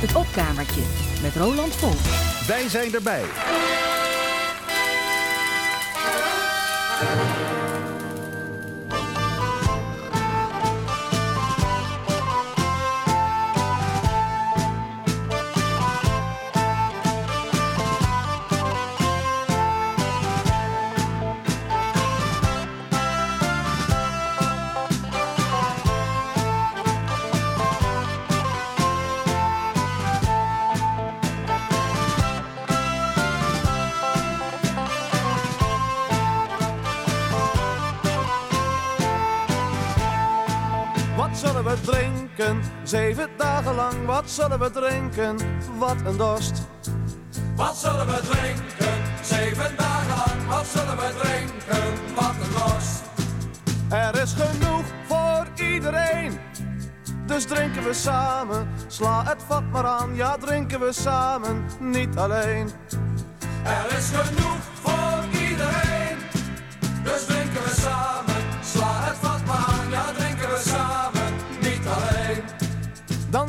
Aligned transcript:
Het 0.00 0.14
opkamertje 0.14 0.82
met 1.22 1.36
Roland 1.36 1.74
Vol. 1.74 1.92
Wij 2.46 2.68
zijn 2.68 2.94
erbij. 2.94 3.22
Wat 44.20 44.30
zullen 44.30 44.58
we 44.58 44.70
drinken? 44.70 45.36
Wat 45.78 45.96
een 46.04 46.16
dorst. 46.16 46.52
Wat 47.56 47.76
zullen 47.76 48.06
we 48.06 48.20
drinken? 48.20 49.02
Zeven 49.22 49.76
dagen 49.76 50.16
lang. 50.16 50.48
Wat 50.48 50.66
zullen 50.66 50.96
we 50.96 51.14
drinken? 51.22 52.14
Wat 52.14 52.34
een 52.42 52.52
dorst. 52.52 53.02
Er 53.88 54.22
is 54.22 54.32
genoeg 54.32 54.84
voor 55.08 55.46
iedereen. 55.66 56.38
Dus 57.26 57.44
drinken 57.44 57.84
we 57.84 57.92
samen, 57.92 58.68
sla 58.86 59.24
het 59.24 59.42
vat 59.46 59.62
maar 59.72 59.86
aan. 59.86 60.14
Ja, 60.14 60.36
drinken 60.36 60.80
we 60.80 60.92
samen, 60.92 61.64
niet 61.78 62.16
alleen. 62.16 62.70
Er 63.64 63.98
is 63.98 64.10
genoeg 64.12 64.58
voor 64.82 65.40
iedereen. 65.40 65.89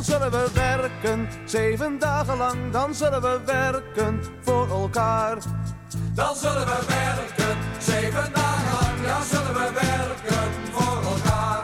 Dan 0.02 0.10
zullen 0.10 0.32
we 0.32 0.50
werken, 0.54 1.28
zeven 1.46 2.00
dagen 2.00 2.38
lang. 2.38 2.72
Dan 2.72 2.96
zullen 2.96 3.22
we 3.22 3.42
werken 3.46 4.22
voor 4.42 4.70
elkaar. 4.70 5.38
Dan 6.14 6.36
zullen 6.36 6.66
we 6.66 6.80
werken. 6.88 7.58
Zeven 7.80 8.34
dagen 8.34 8.80
lang. 8.82 9.06
Ja, 9.06 9.22
zullen 9.24 9.54
we 9.54 9.72
werken 9.74 10.52
voor 10.72 11.12
elkaar. 11.12 11.64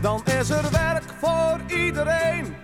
Dan 0.00 0.22
is 0.24 0.50
er 0.50 0.70
werk 0.70 1.02
voor 1.20 1.76
iedereen. 1.76 2.54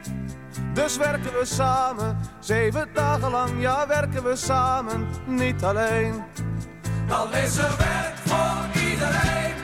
Dus 0.74 0.96
werken 0.96 1.38
we 1.38 1.44
samen, 1.44 2.18
zeven 2.40 2.88
dagen 2.94 3.30
lang. 3.30 3.50
Ja, 3.60 3.86
werken 3.86 4.22
we 4.22 4.36
samen, 4.36 5.06
niet 5.26 5.64
alleen. 5.64 6.24
Dan 7.08 7.32
is 7.32 7.56
er 7.56 7.76
werk 7.78 8.16
voor 8.24 8.82
iedereen. 8.90 9.54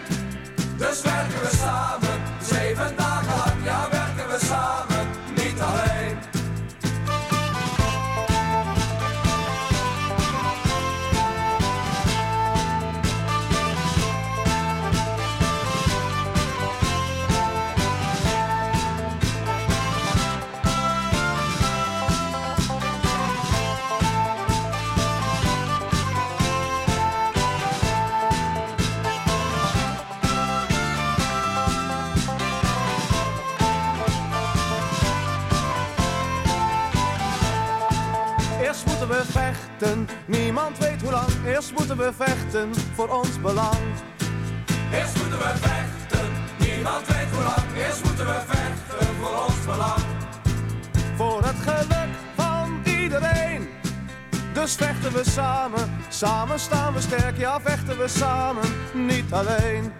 Dus 0.76 1.02
werken 1.02 1.40
we 1.40 1.50
samen. 1.56 2.20
Zeven 2.42 2.96
dagen 2.96 3.36
lang. 3.36 3.64
Ja, 3.64 3.88
werken 3.90 4.28
we 4.28 4.38
samen. 4.46 4.87
Niemand 40.26 40.78
weet 40.78 41.02
hoe 41.02 41.10
lang. 41.10 41.28
Eerst 41.46 41.72
moeten 41.72 41.96
we 41.96 42.12
vechten 42.16 42.70
voor 42.94 43.08
ons 43.08 43.40
belang. 43.40 43.76
Eerst 44.92 45.16
moeten 45.16 45.38
we 45.38 45.52
vechten, 45.56 46.28
niemand 46.58 47.06
weet 47.06 47.30
hoe 47.32 47.42
lang. 47.42 47.76
Eerst 47.76 48.04
moeten 48.04 48.26
we 48.26 48.40
vechten 48.46 49.06
voor 49.20 49.44
ons 49.46 49.64
belang. 49.64 50.02
Voor 51.16 51.42
het 51.44 51.56
geluk 51.56 52.14
van 52.34 52.80
iedereen. 52.84 53.68
Dus 54.52 54.74
vechten 54.74 55.12
we 55.12 55.24
samen, 55.24 56.00
samen 56.08 56.58
staan 56.58 56.92
we 56.92 57.00
sterk. 57.00 57.38
Ja, 57.38 57.60
vechten 57.60 57.98
we 57.98 58.08
samen, 58.08 58.64
niet 58.92 59.32
alleen. 59.32 59.92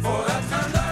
Voor 0.00 0.24
het 0.26 0.44
geluk 0.50 0.83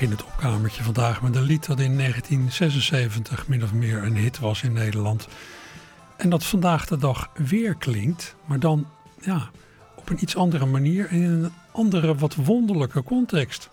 begin 0.00 0.10
het 0.10 0.24
opkamertje 0.24 0.82
vandaag 0.82 1.22
met 1.22 1.36
een 1.36 1.42
lied 1.42 1.66
dat 1.66 1.80
in 1.80 1.98
1976 1.98 3.48
min 3.48 3.62
of 3.62 3.72
meer 3.72 4.02
een 4.02 4.16
hit 4.16 4.38
was 4.38 4.62
in 4.62 4.72
Nederland. 4.72 5.28
En 6.16 6.30
dat 6.30 6.44
vandaag 6.44 6.86
de 6.86 6.96
dag 6.96 7.30
weer 7.34 7.74
klinkt, 7.74 8.34
maar 8.44 8.58
dan 8.58 8.86
ja, 9.20 9.50
op 9.94 10.08
een 10.08 10.22
iets 10.22 10.36
andere 10.36 10.66
manier 10.66 11.08
en 11.08 11.16
in 11.16 11.30
een 11.30 11.52
andere, 11.72 12.14
wat 12.14 12.34
wonderlijke 12.34 13.02
context. 13.02 13.70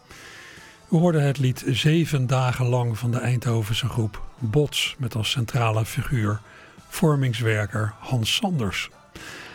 We 0.87 0.97
hoorden 0.97 1.23
het 1.23 1.37
lied 1.37 1.63
Zeven 1.67 2.27
dagen 2.27 2.65
lang 2.65 2.97
van 2.97 3.11
de 3.11 3.19
Eindhovense 3.19 3.89
groep 3.89 4.21
Bots 4.39 4.95
met 4.97 5.15
als 5.15 5.29
centrale 5.29 5.85
figuur 5.85 6.39
vormingswerker 6.87 7.93
Hans 7.99 8.35
Sanders. 8.35 8.89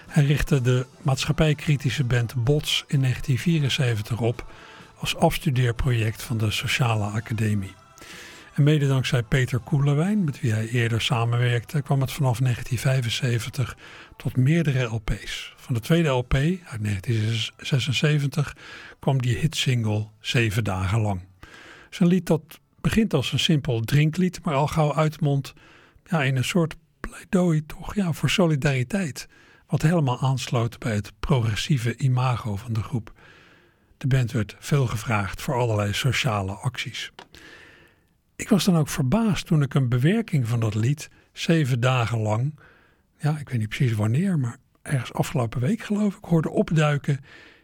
Hij 0.07 0.25
richtte 0.25 0.61
de 0.61 0.87
maatschappijkritische 1.03 2.05
band 2.05 2.45
Bots 2.45 2.85
in 2.87 3.01
1974 3.01 4.21
op 4.21 4.45
als 4.99 5.17
afstudeerproject 5.17 6.23
van 6.23 6.39
de 6.39 6.51
Sociale 6.51 7.05
Academie. 7.05 7.75
En 8.55 8.63
mede 8.63 8.87
dankzij 8.87 9.23
Peter 9.23 9.59
Koelewijn, 9.59 10.25
met 10.25 10.41
wie 10.41 10.53
hij 10.53 10.69
eerder 10.69 11.01
samenwerkte, 11.01 11.83
kwam 11.83 12.01
het 12.01 12.13
vanaf 12.13 12.39
1975 12.39 13.77
tot 14.17 14.37
meerdere 14.37 14.85
LP's. 14.85 15.53
Van 15.57 15.75
de 15.75 15.81
tweede 15.81 16.09
LP 16.09 16.35
uit 16.35 16.83
1976 16.83 18.57
kwam 18.99 19.23
die 19.23 19.37
hitsingle 19.37 20.07
Zeven 20.21 20.65
dagen 20.65 21.01
lang. 21.01 21.21
Zijn 21.91 22.09
lied 22.09 22.27
dat 22.27 22.61
begint 22.81 23.15
als 23.15 23.33
een 23.33 23.39
simpel 23.39 23.81
drinklied, 23.81 24.45
maar 24.45 24.55
al 24.55 24.67
gauw 24.67 24.95
uitmondt 24.95 25.53
ja, 26.05 26.23
in 26.23 26.37
een 26.37 26.45
soort 26.45 26.77
pleidooi 27.01 27.67
toch, 27.67 27.95
ja, 27.95 28.13
voor 28.13 28.31
solidariteit. 28.31 29.29
Wat 29.67 29.83
helemaal 29.83 30.21
aansloot 30.21 30.79
bij 30.79 30.95
het 30.95 31.13
progressieve 31.21 31.97
imago 31.97 32.57
van 32.57 32.73
de 32.73 32.83
groep. 32.83 33.13
De 33.99 34.07
band 34.07 34.33
werd 34.33 34.57
veel 34.59 34.87
gevraagd 34.87 35.43
voor 35.43 35.55
allerlei 35.55 35.93
sociale 35.93 36.53
acties. 36.53 37.13
Ik 38.37 38.49
was 38.49 38.65
dan 38.65 38.77
ook 38.77 38.89
verbaasd 38.89 39.47
toen 39.47 39.63
ik 39.63 39.75
een 39.75 39.89
bewerking 39.89 40.49
van 40.49 40.61
dat 40.61 40.75
lied 40.75 41.11
zeven 41.33 41.81
dagen 41.81 42.19
lang, 42.19 42.59
ja, 43.19 43.39
ik 43.39 43.49
weet 43.49 43.59
niet 43.59 43.69
precies 43.69 43.97
wanneer, 43.97 44.39
maar 44.39 44.57
ergens 44.83 45.13
afgelopen 45.13 45.61
week 45.61 45.81
geloof 45.81 46.17
ik, 46.17 46.25
hoorde 46.25 46.51
opduiken 46.51 47.21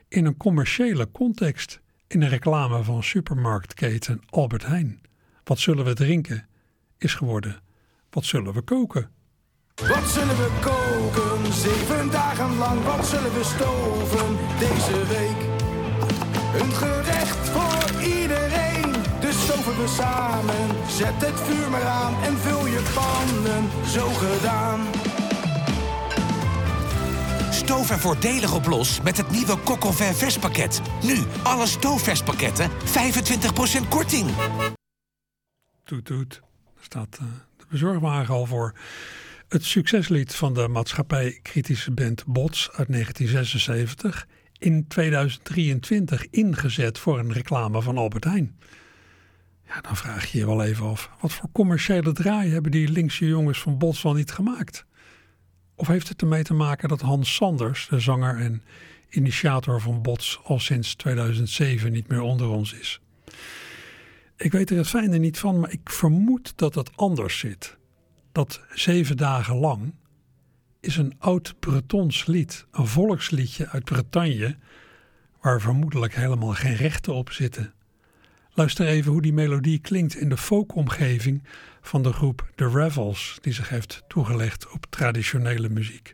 in 0.09 0.25
een 0.25 0.37
commerciële 0.37 1.11
context 1.11 1.81
in 2.07 2.23
een 2.23 2.29
reclame 2.29 2.83
van 2.83 3.03
supermarktketen 3.03 4.21
Albert 4.29 4.67
Heijn. 4.67 5.01
Wat 5.45 5.59
zullen 5.59 5.85
we 5.85 5.95
drinken 5.95 6.47
is 6.99 7.15
geworden, 7.15 7.61
wat 8.11 8.25
zullen 8.25 8.53
we 8.55 8.63
koken? 8.63 9.11
Wat 9.75 10.09
zullen 10.09 10.37
we 10.37 10.59
koken, 10.61 11.53
zeven 11.53 12.11
dagen 12.11 12.57
lang, 12.57 12.85
wat 12.85 13.07
zullen 13.07 13.35
we 13.35 13.45
stoven 13.45 14.37
deze 14.59 15.07
week? 15.07 15.54
Een 16.61 16.73
gerecht 16.73 17.49
voor 17.49 18.03
iedereen, 18.03 18.93
dus 19.21 19.43
stoven 19.43 19.77
we 19.77 19.89
samen. 19.97 20.89
Zet 20.89 21.27
het 21.27 21.41
vuur 21.41 21.71
maar 21.71 21.85
aan 21.85 22.23
en 22.23 22.39
vul 22.39 22.67
je 22.67 22.83
pannen, 22.95 23.71
zo 23.87 24.09
gedaan. 24.09 24.81
stoof 27.65 27.91
er 27.91 27.99
voordelig 27.99 28.55
op 28.55 28.67
los 28.67 29.01
met 29.01 29.17
het 29.17 29.31
nieuwe 29.31 29.61
Cockle 29.65 29.93
Verspakket. 29.93 30.81
Nu, 31.03 31.19
alle 31.43 31.67
stoofverspakketten 31.67 32.71
25% 32.71 33.89
korting. 33.89 34.31
Toet 35.85 36.05
toet. 36.05 36.43
Er 36.77 36.85
staat 36.85 37.19
uh, 37.23 37.29
de 37.57 37.65
bezorgwagen 37.71 38.35
al 38.35 38.47
voor. 38.47 38.75
Het 39.49 39.65
succeslied 39.65 40.35
van 40.35 40.55
de 40.55 40.69
maatschappij-kritische 40.69 41.91
band 41.91 42.25
Bots 42.27 42.71
uit 42.73 42.89
1976. 42.89 44.27
In 44.59 44.87
2023 44.89 46.27
ingezet 46.31 46.99
voor 46.99 47.19
een 47.19 47.33
reclame 47.33 47.83
van 47.83 47.99
Albert 47.99 48.25
Heijn. 48.25 48.59
Ja, 49.67 49.81
dan 49.81 49.97
vraag 49.97 50.33
je 50.33 50.39
je 50.39 50.47
wel 50.47 50.63
even 50.63 50.87
af. 50.87 51.11
Wat 51.21 51.33
voor 51.33 51.49
commerciële 51.53 52.13
draai 52.13 52.53
hebben 52.53 52.71
die 52.71 52.89
linkse 52.89 53.27
jongens 53.27 53.61
van 53.61 53.79
Bots 53.79 54.03
wel 54.03 54.15
niet 54.15 54.31
gemaakt? 54.31 54.87
Of 55.75 55.87
heeft 55.87 56.09
het 56.09 56.21
ermee 56.21 56.43
te 56.43 56.55
maken 56.55 56.89
dat 56.89 57.01
Hans 57.01 57.35
Sanders, 57.35 57.89
de 57.89 58.01
zanger 58.01 58.39
en 58.39 58.63
initiator 59.11 59.81
van 59.81 60.03
Bots, 60.03 60.41
al 60.45 60.59
sinds 60.59 60.95
2007 60.95 61.93
niet 61.93 62.09
meer 62.09 62.21
onder 62.21 62.49
ons 62.49 62.73
is? 62.73 63.01
Ik 64.37 64.53
weet 64.53 64.71
er 64.71 64.77
het 64.77 64.89
fijne 64.89 65.19
niet 65.19 65.39
van, 65.39 65.61
maar 65.61 65.73
ik 65.73 65.91
vermoed 65.91 66.53
dat 66.57 66.75
het 66.75 66.97
anders 66.97 67.39
zit. 67.39 67.77
Dat 68.33 68.61
zeven 68.75 69.17
dagen 69.17 69.57
lang 69.57 69.95
is 70.85 70.97
een 70.97 71.15
oud 71.19 71.55
Bretons 71.61 72.27
lied, 72.27 72.67
een 72.71 72.87
volksliedje 72.87 73.69
uit 73.69 73.85
Bretagne, 73.85 74.57
waar 75.41 75.61
vermoedelijk 75.61 76.15
helemaal 76.15 76.53
geen 76.55 76.77
rechten 76.77 77.15
op 77.15 77.31
zitten. 77.31 77.75
Luister 78.51 78.87
even 78.87 79.13
hoe 79.13 79.23
die 79.23 79.33
melodie 79.33 79.79
klinkt 79.79 80.17
in 80.17 80.29
de 80.29 80.37
folkomgeving 80.37 81.43
van 81.81 82.03
de 82.03 82.13
groep 82.13 82.51
The 82.55 82.69
Revels, 82.69 83.39
die 83.41 83.53
zich 83.53 83.69
heeft 83.69 84.03
toegelegd 84.09 84.71
op 84.71 84.87
traditionele 84.91 85.69
muziek. 85.69 86.14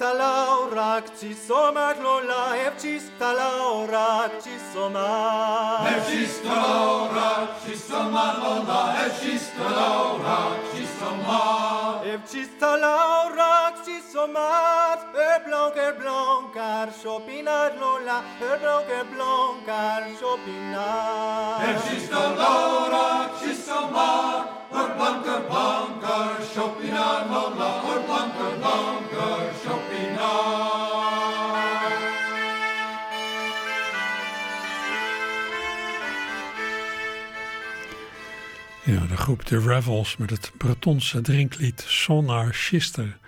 laura, 0.00 1.02
ci 1.18 1.34
somat 1.34 2.00
lola, 2.00 2.56
evcista 2.66 3.32
laura, 3.32 4.30
ci 4.42 4.58
somat. 4.72 5.86
Evcista 5.86 6.54
laura, 6.54 7.48
ci 7.64 7.76
somat 7.76 8.38
lola, 8.38 9.04
evcista 9.04 9.68
laura, 9.68 10.38
ci 10.72 10.86
somat. 10.98 12.04
Evcista 12.04 12.76
laura, 12.76 13.72
ci 13.84 14.02
somat, 14.12 15.14
e 15.14 15.40
blanc, 15.44 15.76
e 15.76 15.92
blanc, 15.92 16.52
car 16.52 16.88
chopinar 17.02 17.76
lola, 17.78 18.22
e 18.40 18.58
blanc, 18.58 18.88
e 18.88 19.04
blanc, 19.04 19.64
car 19.64 20.02
chopinar. 20.20 21.62
Evcista 21.68 22.34
laura, 22.34 23.30
ci 23.40 23.54
somat, 23.54 24.48
or 24.70 24.88
blanc, 24.96 25.24
blanc, 25.48 26.00
car 26.00 26.40
chopinar 26.54 27.28
lola, 27.28 27.82
or 27.84 28.00
blanc, 28.06 28.34
blanc, 28.36 29.10
car 29.10 29.52
chopinar. 29.62 29.83
Ja, 38.84 39.06
de 39.06 39.16
groep 39.16 39.42
The 39.42 39.58
Revels 39.58 40.16
met 40.16 40.30
het 40.30 40.52
Bretonse 40.56 41.20
drinklied 41.20 41.84
Sonar 41.86 42.54
Schister. 42.54 43.18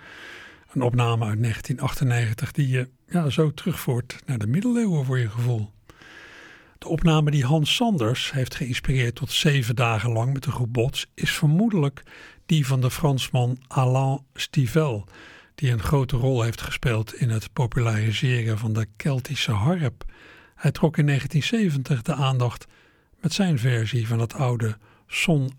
Een 0.73 0.81
opname 0.81 1.25
uit 1.25 1.41
1998 1.41 2.51
die 2.51 2.67
je 2.67 2.87
ja, 3.09 3.29
zo 3.29 3.53
terugvoert 3.53 4.19
naar 4.25 4.37
de 4.37 4.47
middeleeuwen 4.47 5.05
voor 5.05 5.19
je 5.19 5.29
gevoel. 5.29 5.71
De 6.77 6.87
opname 6.87 7.31
die 7.31 7.45
Hans 7.45 7.75
Sanders 7.75 8.31
heeft 8.31 8.55
geïnspireerd 8.55 9.15
tot 9.15 9.31
zeven 9.31 9.75
dagen 9.75 10.11
lang 10.11 10.33
met 10.33 10.43
de 10.43 10.51
groep 10.51 10.73
Bots 10.73 11.07
is 11.13 11.31
vermoedelijk 11.31 12.03
die 12.45 12.67
van 12.67 12.81
de 12.81 12.91
Fransman 12.91 13.57
Alain 13.67 14.19
Stivel, 14.33 15.07
die 15.57 15.71
een 15.71 15.83
grote 15.83 16.17
rol 16.17 16.41
heeft 16.41 16.61
gespeeld 16.61 17.15
in 17.15 17.29
het 17.29 17.53
populariseren 17.53 18.57
van 18.57 18.73
de 18.73 18.87
Keltische 18.95 19.51
harp. 19.51 20.05
Hij 20.55 20.71
trok 20.71 20.97
in 20.97 21.05
1970 21.05 22.01
de 22.01 22.13
aandacht 22.13 22.67
met 23.21 23.33
zijn 23.33 23.59
versie 23.59 24.07
van 24.07 24.19
het 24.19 24.33
oude 24.33 24.77
Son 25.07 25.51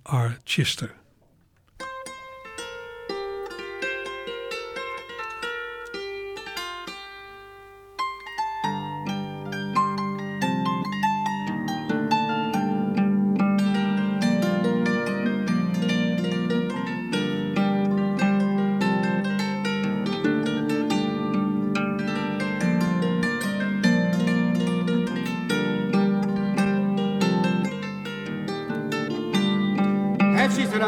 Archister. 30.49 30.79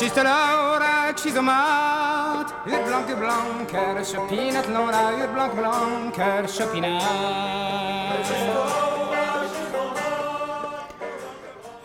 Schiste 0.00 0.22
Laura, 0.22 1.12
schiste 1.16 1.42
maat. 1.42 2.54
Uur 2.64 2.82
blanke 2.86 3.14
blanker, 3.16 4.04
chopinat 4.04 4.68
Laura, 4.68 5.10
uur 5.18 5.28
blanke 5.34 5.56
blanker, 5.56 6.46
chopinat. 6.48 7.02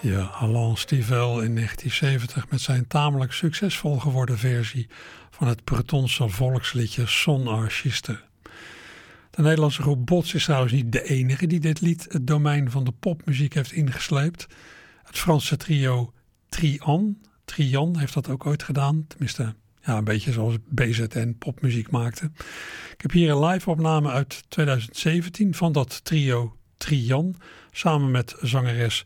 Ja, 0.05 0.23
Alain 0.23 0.77
Stivel 0.77 1.41
in 1.41 1.55
1970 1.55 2.49
met 2.49 2.61
zijn 2.61 2.87
tamelijk 2.87 3.31
succesvol 3.31 3.99
geworden 3.99 4.37
versie 4.37 4.87
van 5.29 5.47
het 5.47 5.63
Bretonse 5.63 6.29
volksliedje 6.29 7.07
Son 7.07 7.47
Archiste. 7.47 8.19
De 9.29 9.41
Nederlandse 9.41 9.81
groep 9.81 10.05
Bots 10.05 10.33
is 10.33 10.43
trouwens 10.43 10.73
niet 10.73 10.91
de 10.91 11.03
enige 11.03 11.47
die 11.47 11.59
dit 11.59 11.81
lied 11.81 12.05
het 12.09 12.27
domein 12.27 12.71
van 12.71 12.83
de 12.83 12.91
popmuziek 12.91 13.53
heeft 13.53 13.71
ingesleept. 13.71 14.47
Het 15.03 15.17
Franse 15.17 15.57
trio 15.57 16.13
Trian 16.49 17.17
Trian 17.45 17.97
heeft 17.97 18.13
dat 18.13 18.29
ook 18.29 18.45
ooit 18.45 18.63
gedaan. 18.63 19.05
Tenminste, 19.07 19.55
ja, 19.81 19.97
een 19.97 20.03
beetje 20.03 20.31
zoals 20.31 20.55
BZN 20.69 21.35
popmuziek 21.39 21.91
maakte. 21.91 22.31
Ik 22.93 23.01
heb 23.01 23.11
hier 23.11 23.31
een 23.31 23.45
live 23.45 23.69
opname 23.69 24.09
uit 24.09 24.43
2017 24.49 25.53
van 25.53 25.71
dat 25.71 26.03
trio 26.03 26.57
Trian. 26.77 27.35
Samen 27.71 28.11
met 28.11 28.35
zangeres 28.41 29.05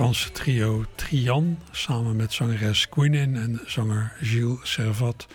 Franse 0.00 0.32
trio 0.32 0.84
Trian 0.94 1.58
samen 1.70 2.16
met 2.16 2.32
zangeres 2.32 2.88
Quinin 2.88 3.36
en 3.36 3.60
zanger 3.66 4.12
Gilles 4.20 4.58
Servat 4.62 5.26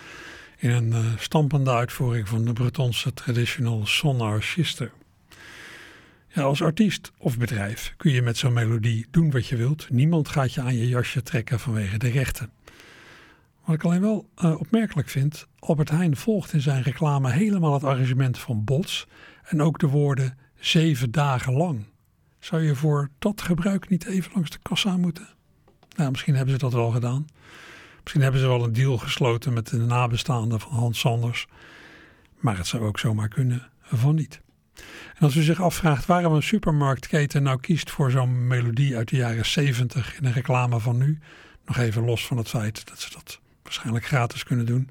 in 0.65 0.71
een 0.71 1.05
uh, 1.05 1.17
stampende 1.17 1.71
uitvoering 1.71 2.27
van 2.27 2.45
de 2.45 2.53
Bretonse 2.53 3.13
traditional 3.13 3.85
Son 3.85 4.21
Archiste. 4.21 4.91
Ja, 6.27 6.41
als 6.41 6.61
artiest 6.61 7.11
of 7.17 7.37
bedrijf 7.37 7.93
kun 7.97 8.11
je 8.11 8.21
met 8.21 8.37
zo'n 8.37 8.53
melodie 8.53 9.07
doen 9.11 9.31
wat 9.31 9.47
je 9.47 9.55
wilt. 9.55 9.89
Niemand 9.89 10.27
gaat 10.27 10.53
je 10.53 10.61
aan 10.61 10.75
je 10.75 10.87
jasje 10.87 11.23
trekken 11.23 11.59
vanwege 11.59 11.97
de 11.97 12.09
rechten. 12.09 12.49
Wat 13.65 13.75
ik 13.75 13.83
alleen 13.83 14.01
wel 14.01 14.29
eh, 14.35 14.59
opmerkelijk 14.59 15.09
vind, 15.09 15.47
Albert 15.59 15.89
Heijn 15.89 16.15
volgt 16.15 16.53
in 16.53 16.61
zijn 16.61 16.83
reclame 16.83 17.31
helemaal 17.31 17.73
het 17.73 17.83
arrangement 17.83 18.37
van 18.37 18.63
Bots 18.63 19.07
en 19.43 19.61
ook 19.61 19.79
de 19.79 19.87
woorden 19.87 20.37
zeven 20.59 21.11
dagen 21.11 21.53
lang. 21.53 21.85
Zou 22.39 22.61
je 22.61 22.75
voor 22.75 23.09
dat 23.19 23.41
gebruik 23.41 23.89
niet 23.89 24.05
even 24.05 24.31
langs 24.33 24.49
de 24.49 24.59
kassa 24.61 24.97
moeten? 24.97 25.27
Nou, 25.95 26.11
misschien 26.11 26.35
hebben 26.35 26.53
ze 26.53 26.59
dat 26.59 26.73
wel 26.73 26.91
gedaan. 26.91 27.25
Misschien 28.05 28.23
hebben 28.23 28.41
ze 28.41 28.47
wel 28.47 28.63
een 28.63 28.73
deal 28.73 28.97
gesloten 28.97 29.53
met 29.53 29.67
de 29.67 29.77
nabestaanden 29.77 30.59
van 30.59 30.71
Hans 30.71 30.99
Sanders. 30.99 31.47
Maar 32.39 32.57
het 32.57 32.67
zou 32.67 32.83
ook 32.83 32.99
zomaar 32.99 33.27
kunnen 33.27 33.69
van 33.81 34.15
niet. 34.15 34.41
En 35.15 35.21
als 35.21 35.35
u 35.35 35.41
zich 35.41 35.61
afvraagt 35.61 36.05
waarom 36.05 36.33
een 36.33 36.43
supermarktketen 36.43 37.43
nou 37.43 37.59
kiest 37.59 37.91
voor 37.91 38.11
zo'n 38.11 38.47
melodie 38.47 38.95
uit 38.97 39.09
de 39.09 39.15
jaren 39.15 39.45
70 39.45 40.17
in 40.17 40.25
een 40.25 40.33
reclame 40.33 40.79
van 40.79 40.97
nu, 40.97 41.19
nog 41.65 41.77
even 41.77 42.05
los 42.05 42.27
van 42.27 42.37
het 42.37 42.49
feit 42.49 42.87
dat 42.87 42.99
ze 42.99 43.11
dat 43.11 43.39
waarschijnlijk 43.63 44.05
gratis 44.05 44.43
kunnen 44.43 44.65
doen. 44.65 44.89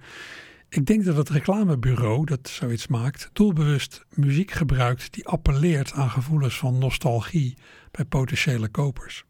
Ik 0.69 0.87
denk 0.87 1.05
dat 1.05 1.17
het 1.17 1.29
reclamebureau 1.29 2.25
dat 2.25 2.49
zoiets 2.49 2.87
maakt, 2.87 3.31
doelbewust 3.33 4.05
muziek 4.09 4.51
gebruikt 4.51 5.13
die 5.13 5.27
appelleert 5.27 5.93
aan 5.93 6.11
gevoelens 6.11 6.59
van 6.59 6.79
nostalgie 6.79 7.57
bij 7.91 8.05
potentiële 8.05 8.69
kopers. 8.69 9.25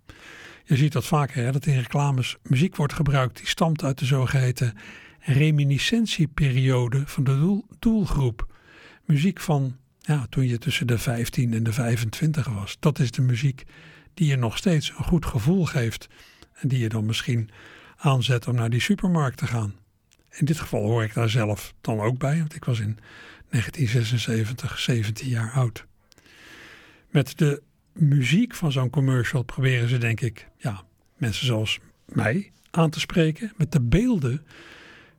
Je 0.65 0.77
ziet 0.77 0.93
dat 0.93 1.07
vaker, 1.07 1.45
hè, 1.45 1.53
dat 1.53 1.67
in 1.67 1.79
reclames 1.79 2.37
muziek 2.43 2.77
wordt 2.77 2.93
gebruikt 2.93 3.37
die 3.37 3.47
stamt 3.47 3.85
uit 3.85 3.99
de 3.99 4.05
zogeheten 4.05 4.75
reminiscentieperiode 5.21 7.03
van 7.07 7.25
de 7.25 7.39
doel, 7.39 7.65
doelgroep. 7.79 8.47
Muziek 9.05 9.41
van 9.41 9.77
ja, 10.01 10.27
toen 10.31 10.47
je 10.49 10.59
tussen 10.59 10.87
de 10.87 10.99
15 10.99 11.55
en 11.55 11.63
de 11.63 11.73
25 11.73 12.49
was. 12.49 12.77
Dat 12.81 12.99
is 12.99 13.11
de 13.11 13.23
muziek 13.23 13.65
die 14.15 14.29
je 14.29 14.37
nog 14.37 14.57
steeds 14.57 14.89
een 14.89 15.05
goed 15.05 15.27
gevoel 15.27 15.65
geeft 15.65 16.09
en 16.55 16.69
die 16.69 16.79
je 16.79 16.89
dan 16.89 17.07
misschien 17.07 17.51
aanzet 17.97 18.49
om 18.49 18.55
naar 18.55 18.71
die 18.71 18.81
supermarkt 18.81 19.39
te 19.39 19.47
gaan. 19.47 19.75
In 20.31 20.45
dit 20.45 20.61
geval 20.61 20.83
hoor 20.83 21.03
ik 21.05 21.15
daar 21.15 21.31
zelf 21.31 21.75
dan 21.81 22.01
ook 22.01 22.19
bij, 22.19 22.39
want 22.39 22.55
ik 22.55 22.65
was 22.65 22.79
in 22.79 22.99
1976 23.49 24.79
17 24.79 25.29
jaar 25.29 25.53
oud. 25.53 25.87
Met 27.11 27.39
de 27.39 27.63
muziek 27.95 28.55
van 28.55 28.73
zo'n 28.73 28.91
commercial 28.91 29.43
proberen 29.43 29.89
ze, 29.89 29.99
denk 29.99 30.21
ik, 30.21 30.49
ja, 30.57 30.85
mensen 31.17 31.47
zoals 31.47 31.79
mij 32.07 32.53
aan 32.71 32.91
te 32.91 33.01
spreken. 33.01 33.53
Met 33.57 33.73
de 33.73 33.81
beelden 33.81 34.47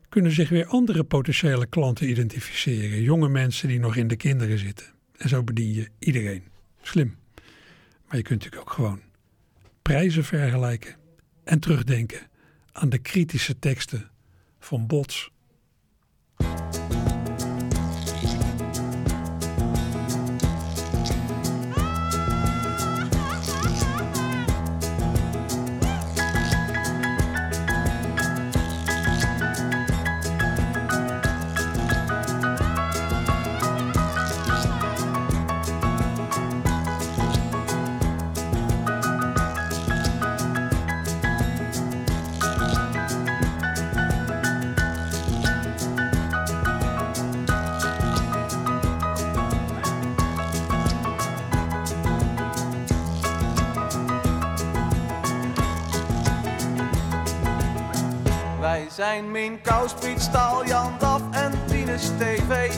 kunnen 0.09 0.31
zich 0.31 0.49
weer 0.49 0.65
andere 0.65 1.03
potentiële 1.03 1.65
klanten 1.65 2.09
identificeren. 2.09 3.01
Jonge 3.01 3.29
mensen 3.29 3.67
die 3.67 3.79
nog 3.79 3.95
in 3.95 4.07
de 4.07 4.15
kinderen 4.15 4.57
zitten. 4.57 4.85
En 5.17 5.29
zo 5.29 5.43
bedien 5.43 5.73
je 5.73 5.89
iedereen. 5.99 6.43
Slim. 6.81 7.15
Maar 8.07 8.17
je 8.17 8.23
kunt 8.23 8.43
natuurlijk 8.43 8.61
ook 8.61 8.75
gewoon 8.75 9.01
prijzen 9.81 10.23
vergelijken 10.23 10.95
en 11.43 11.59
terugdenken 11.59 12.19
aan 12.71 12.89
de 12.89 12.97
kritische 12.97 13.59
teksten 13.59 14.09
van 14.59 14.87
Bots. 14.87 15.31
Piet 59.99 60.21
Staal, 60.21 60.65
Jan 60.65 60.93
Daf 60.99 61.21
en 61.31 61.51
Tinus 61.67 62.11
TV. 62.17 62.73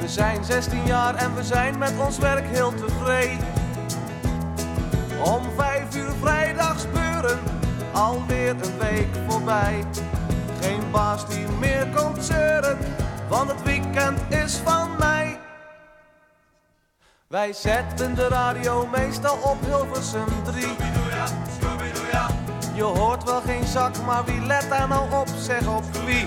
We 0.00 0.08
zijn 0.08 0.44
16 0.44 0.86
jaar 0.86 1.14
en 1.14 1.34
we 1.34 1.42
zijn 1.42 1.78
met 1.78 1.92
ons 1.98 2.18
werk 2.18 2.46
heel 2.46 2.74
tevreden. 2.74 3.46
Om 5.24 5.42
vijf 5.56 5.96
uur 5.96 6.12
vrijdags 6.20 6.84
beuren, 6.92 7.38
alweer 7.92 8.50
een 8.50 8.78
week 8.78 9.08
voorbij. 9.28 9.84
Geen 10.60 10.90
baas 10.90 11.28
die 11.28 11.46
meer 11.60 11.86
komt 11.94 12.24
zeuren, 12.24 12.78
want 13.28 13.50
het 13.50 13.62
weekend 13.62 14.20
is 14.28 14.56
van 14.56 14.96
mij. 14.98 15.38
Wij 17.26 17.52
zetten 17.52 18.14
de 18.14 18.28
radio 18.28 18.86
meestal 18.86 19.36
op 19.36 19.56
Hilversum 19.66 20.42
3. 20.44 20.66
Je 22.74 22.82
hoort 22.82 23.24
wel 23.24 23.40
geen 23.40 23.64
zak, 23.64 24.02
maar 24.06 24.24
wie 24.24 24.40
let 24.40 24.66
daar 24.68 24.88
nou 24.88 25.12
op? 25.12 25.28
Zeg 25.38 25.66
op 25.66 25.84
wie. 26.04 26.24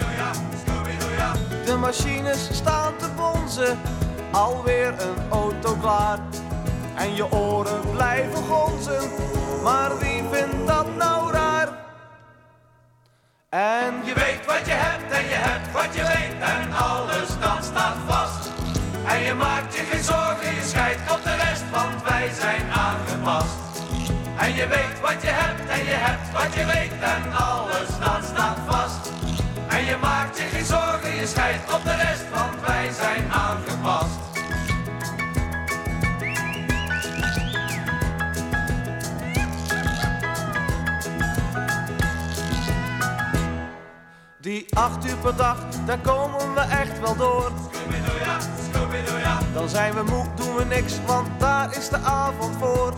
De 1.66 1.76
machines 1.80 2.50
staan 2.52 2.96
te 2.98 3.08
bonzen, 3.16 3.80
alweer 4.32 4.88
een 4.88 5.30
auto 5.30 5.76
klaar. 5.76 6.20
En 6.96 7.16
je 7.16 7.32
oren 7.32 7.92
blijven 7.92 8.44
gonzen, 8.44 9.10
maar 9.64 9.98
wie 10.00 10.24
vindt 10.32 10.68
dat 10.68 10.96
nou 10.96 11.32
raar? 11.32 11.68
En 13.50 13.94
je 14.04 14.14
weet 14.14 14.46
wat 14.46 14.66
je 14.66 14.72
hebt 14.72 15.12
en 15.12 15.24
je 15.24 15.40
hebt 15.50 15.72
wat 15.72 15.96
je 15.96 16.02
weet 16.02 16.42
en 16.42 16.74
alles 16.74 17.30
dan 17.40 17.64
staat 17.64 17.98
vast. 18.08 18.52
En 19.06 19.20
je 19.20 19.34
maakt 19.34 19.76
je 19.76 19.82
geen 19.82 20.04
zorgen, 20.04 20.56
je 20.56 20.64
scheidt 20.64 21.12
op 21.12 21.24
de 21.24 21.36
rest, 21.36 21.70
want 21.72 22.04
wij 22.04 22.30
zijn 22.40 22.72
aangepast. 22.72 23.56
En 24.38 24.54
je 24.54 24.68
weet 24.68 24.97
en 25.80 25.86
je 25.86 25.98
hebt 26.08 26.32
wat 26.32 26.54
je 26.54 26.66
weet 26.66 26.92
en 27.00 27.34
alles 27.34 27.90
dat 28.00 28.24
staat 28.24 28.58
vast. 28.68 29.12
En 29.68 29.86
je 29.86 29.98
maakt 30.02 30.38
je 30.38 30.44
geen 30.44 30.66
zorgen, 30.66 31.16
je 31.16 31.28
scheidt 31.28 31.74
op 31.74 31.84
de 31.84 31.96
rest, 31.96 32.30
want 32.34 32.62
wij 32.68 32.90
zijn 32.92 33.32
aangepast. 33.32 34.26
Die 44.40 44.66
acht 44.76 45.06
uur 45.06 45.18
per 45.18 45.36
dag, 45.36 45.58
daar 45.86 46.00
komen 46.00 46.54
we 46.54 46.60
echt 46.60 47.00
wel 47.00 47.16
door. 47.16 47.52
Dan 49.54 49.70
zijn 49.70 49.94
we 49.94 50.04
moe, 50.04 50.26
doen 50.36 50.56
we 50.56 50.66
niks, 50.66 50.94
want 51.06 51.28
daar 51.40 51.78
is 51.78 51.90
de 51.90 51.98
avond 51.98 52.56
voor. 52.60 52.94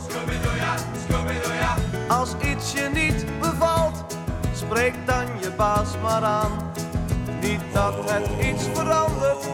Als 2.09 2.29
iets 2.41 2.71
je 2.71 2.89
niet 2.93 3.39
bevalt, 3.39 4.03
spreek 4.53 4.93
dan 5.05 5.25
je 5.41 5.51
baas 5.51 5.89
maar 6.01 6.23
aan. 6.23 6.51
Niet 7.41 7.61
dat 7.73 7.93
het 8.11 8.45
iets 8.45 8.63
verandert, 8.73 9.47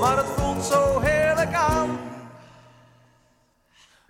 maar 0.00 0.16
het 0.16 0.26
voelt 0.36 0.64
zo 0.64 1.00
heerlijk 1.00 1.54
aan. 1.54 1.98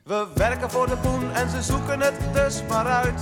We 0.02 0.26
werken 0.34 0.70
voor 0.70 0.86
de 0.88 0.96
poen 0.96 1.32
en 1.32 1.50
ze 1.50 1.62
zoeken 1.62 2.00
het 2.00 2.14
dus 2.32 2.62
maar 2.68 2.86
uit. 2.86 3.20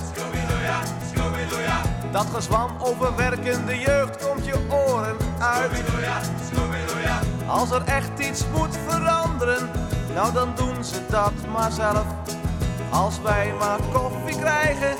Dat 2.11 2.25
gezwam 2.33 2.69
over 2.79 3.15
werkende 3.15 3.79
jeugd 3.79 4.27
komt 4.27 4.45
je 4.45 4.55
oren 4.69 5.17
uit. 5.39 5.83
Als 7.47 7.71
er 7.71 7.83
echt 7.83 8.19
iets 8.19 8.43
moet 8.53 8.77
veranderen, 8.87 9.69
nou 10.13 10.33
dan 10.33 10.53
doen 10.55 10.83
ze 10.83 11.05
dat 11.09 11.33
maar 11.51 11.71
zelf. 11.71 12.05
Als 12.93 13.21
wij 13.21 13.53
maar 13.59 13.79
koffie 13.93 14.39
krijgen 14.39 14.95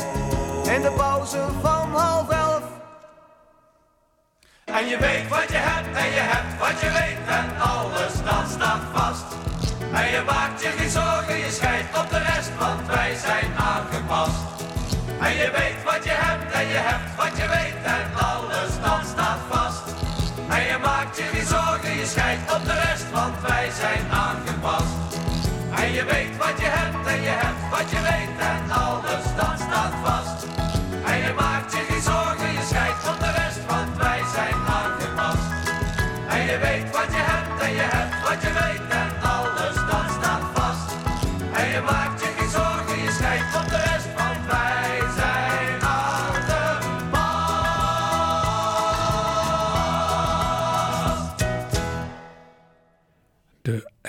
in 0.76 0.82
de 0.82 0.94
pauze 0.98 1.46
van 1.62 1.92
half 1.92 2.30
elf. 2.30 2.64
En 4.66 4.86
je 4.86 4.98
weet 4.98 5.28
wat 5.28 5.48
je 5.48 5.62
hebt 5.72 5.98
en 5.98 6.10
je 6.18 6.24
hebt 6.34 6.60
wat 6.60 6.82
je 6.82 6.90
weet 7.00 7.28
en 7.40 7.48
alles 7.62 8.14
dat 8.30 8.46
staat 8.56 8.84
vast. 8.94 9.26
En 9.92 10.12
je 10.12 10.24
maakt 10.26 10.62
je 10.62 10.68
geen 10.68 10.90
zorgen, 10.90 11.38
je 11.38 11.52
scheidt 11.52 11.98
op 11.98 12.10
de 12.10 12.18
rest, 12.18 12.52
want 12.60 12.88
wij 12.88 13.16
zijn 13.16 13.52
aangepast. 13.58 14.42
En 15.20 15.34
je 15.34 15.52
weet 15.58 15.84
wat 15.84 16.04
je 16.04 16.16
hebt 16.26 16.52
en 16.54 16.68
je 16.68 16.82
hebt 16.90 17.16
wat 17.16 17.38
je 17.38 17.48
weet 17.58 17.80
en 17.98 18.06
alles 18.32 18.74
dat 18.86 19.04
staat 19.14 19.42
vast. 19.50 19.84
En 20.50 20.64
je 20.64 20.78
maakt 20.82 21.18
je 21.18 21.24
geen 21.24 21.46
zorgen, 21.46 21.96
je 21.96 22.06
scheidt 22.06 22.54
op 22.56 22.66
de 22.66 22.74
rest, 22.74 23.12
want 23.12 23.36
wij 23.42 23.70
zijn 23.82 24.12
aangepast. 24.12 24.53
En 25.84 25.94
je 25.94 26.06
weet 26.06 26.38
wat 26.38 26.60
je 26.60 26.66
hebt 26.66 27.08
en 27.08 27.22
je 27.22 27.30
hebt 27.30 27.70
wat 27.70 27.90
je 27.90 28.02
weet 28.02 28.40
en 28.40 28.72
alles 28.72 29.43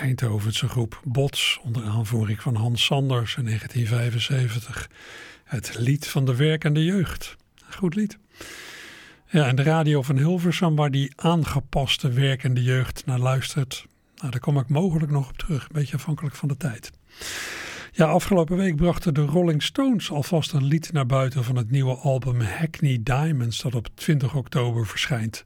Eindhovense 0.05 0.69
groep 0.69 1.01
Bots 1.05 1.61
onder 1.63 1.85
aanvoering 1.85 2.43
van 2.43 2.55
Hans 2.55 2.85
Sanders 2.85 3.37
in 3.37 3.45
1975. 3.45 4.91
Het 5.45 5.79
lied 5.79 6.07
van 6.07 6.25
de 6.25 6.37
werkende 6.37 6.85
jeugd. 6.85 7.37
Goed 7.71 7.95
lied. 7.95 8.19
Ja, 9.29 9.47
en 9.47 9.57
de 9.57 9.63
radio 9.63 10.03
van 10.03 10.17
Hilversum, 10.17 10.77
waar 10.77 10.91
die 10.91 11.13
aangepaste 11.17 12.09
werkende 12.11 12.63
jeugd 12.63 13.07
naar 13.07 13.19
luistert. 13.19 13.87
Nou, 14.17 14.31
daar 14.31 14.41
kom 14.41 14.59
ik 14.59 14.69
mogelijk 14.69 15.11
nog 15.11 15.29
op 15.29 15.39
terug, 15.39 15.63
een 15.63 15.69
beetje 15.73 15.97
afhankelijk 15.97 16.35
van 16.35 16.49
de 16.49 16.57
tijd. 16.57 16.91
Ja, 17.93 18.07
afgelopen 18.07 18.57
week 18.57 18.77
brachten 18.77 19.15
de 19.15 19.25
Rolling 19.25 19.63
Stones 19.63 20.11
alvast 20.11 20.53
een 20.53 20.65
lied 20.65 20.93
naar 20.93 21.07
buiten 21.07 21.45
van 21.45 21.57
het 21.57 21.71
nieuwe 21.71 21.95
album 21.95 22.41
Hackney 22.41 23.01
Diamonds, 23.03 23.63
dat 23.63 23.75
op 23.75 23.89
20 23.95 24.35
oktober 24.35 24.87
verschijnt. 24.87 25.45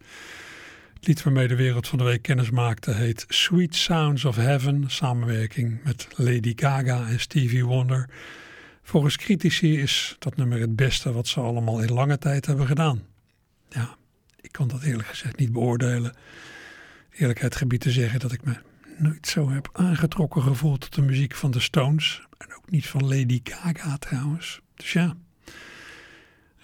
Het 0.99 1.07
lied 1.07 1.23
waarmee 1.23 1.49
de 1.49 1.57
wereld 1.57 1.89
van 1.89 1.99
de 1.99 2.05
week 2.05 2.23
kennis 2.23 2.51
maakte 2.51 2.95
heet 2.95 3.25
Sweet 3.29 3.75
Sounds 3.75 4.25
of 4.25 4.37
Heaven, 4.37 4.85
samenwerking 4.87 5.85
met 5.85 6.09
Lady 6.17 6.53
Gaga 6.57 7.07
en 7.07 7.21
Stevie 7.21 7.65
Wonder. 7.65 8.09
Volgens 8.83 9.17
critici 9.17 9.81
is 9.81 10.17
dat 10.19 10.37
nummer 10.37 10.61
het 10.61 10.77
beste 10.77 11.13
wat 11.13 11.27
ze 11.27 11.41
allemaal 11.41 11.83
in 11.83 11.93
lange 11.93 12.19
tijd 12.19 12.47
hebben 12.47 12.67
gedaan. 12.67 13.03
Ja, 13.69 13.97
ik 14.41 14.53
kan 14.53 14.69
dat 14.69 14.83
eerlijk 14.83 15.09
gezegd 15.09 15.39
niet 15.39 15.53
beoordelen. 15.53 16.17
Eerlijkheid 17.11 17.57
gebied 17.57 17.81
te 17.81 17.91
zeggen 17.91 18.21
dat 18.21 18.33
ik 18.33 18.45
me 18.45 18.57
nooit 18.97 19.27
zo 19.27 19.51
heb 19.51 19.69
aangetrokken 19.73 20.43
gevoeld 20.43 20.81
tot 20.81 20.95
de 20.95 21.03
muziek 21.03 21.35
van 21.35 21.51
de 21.51 21.61
Stones. 21.61 22.23
En 22.39 22.55
ook 22.57 22.71
niet 22.71 22.87
van 22.87 23.03
Lady 23.09 23.41
Gaga 23.45 23.97
trouwens. 23.97 24.61
Dus 24.75 24.93
ja. 24.93 25.17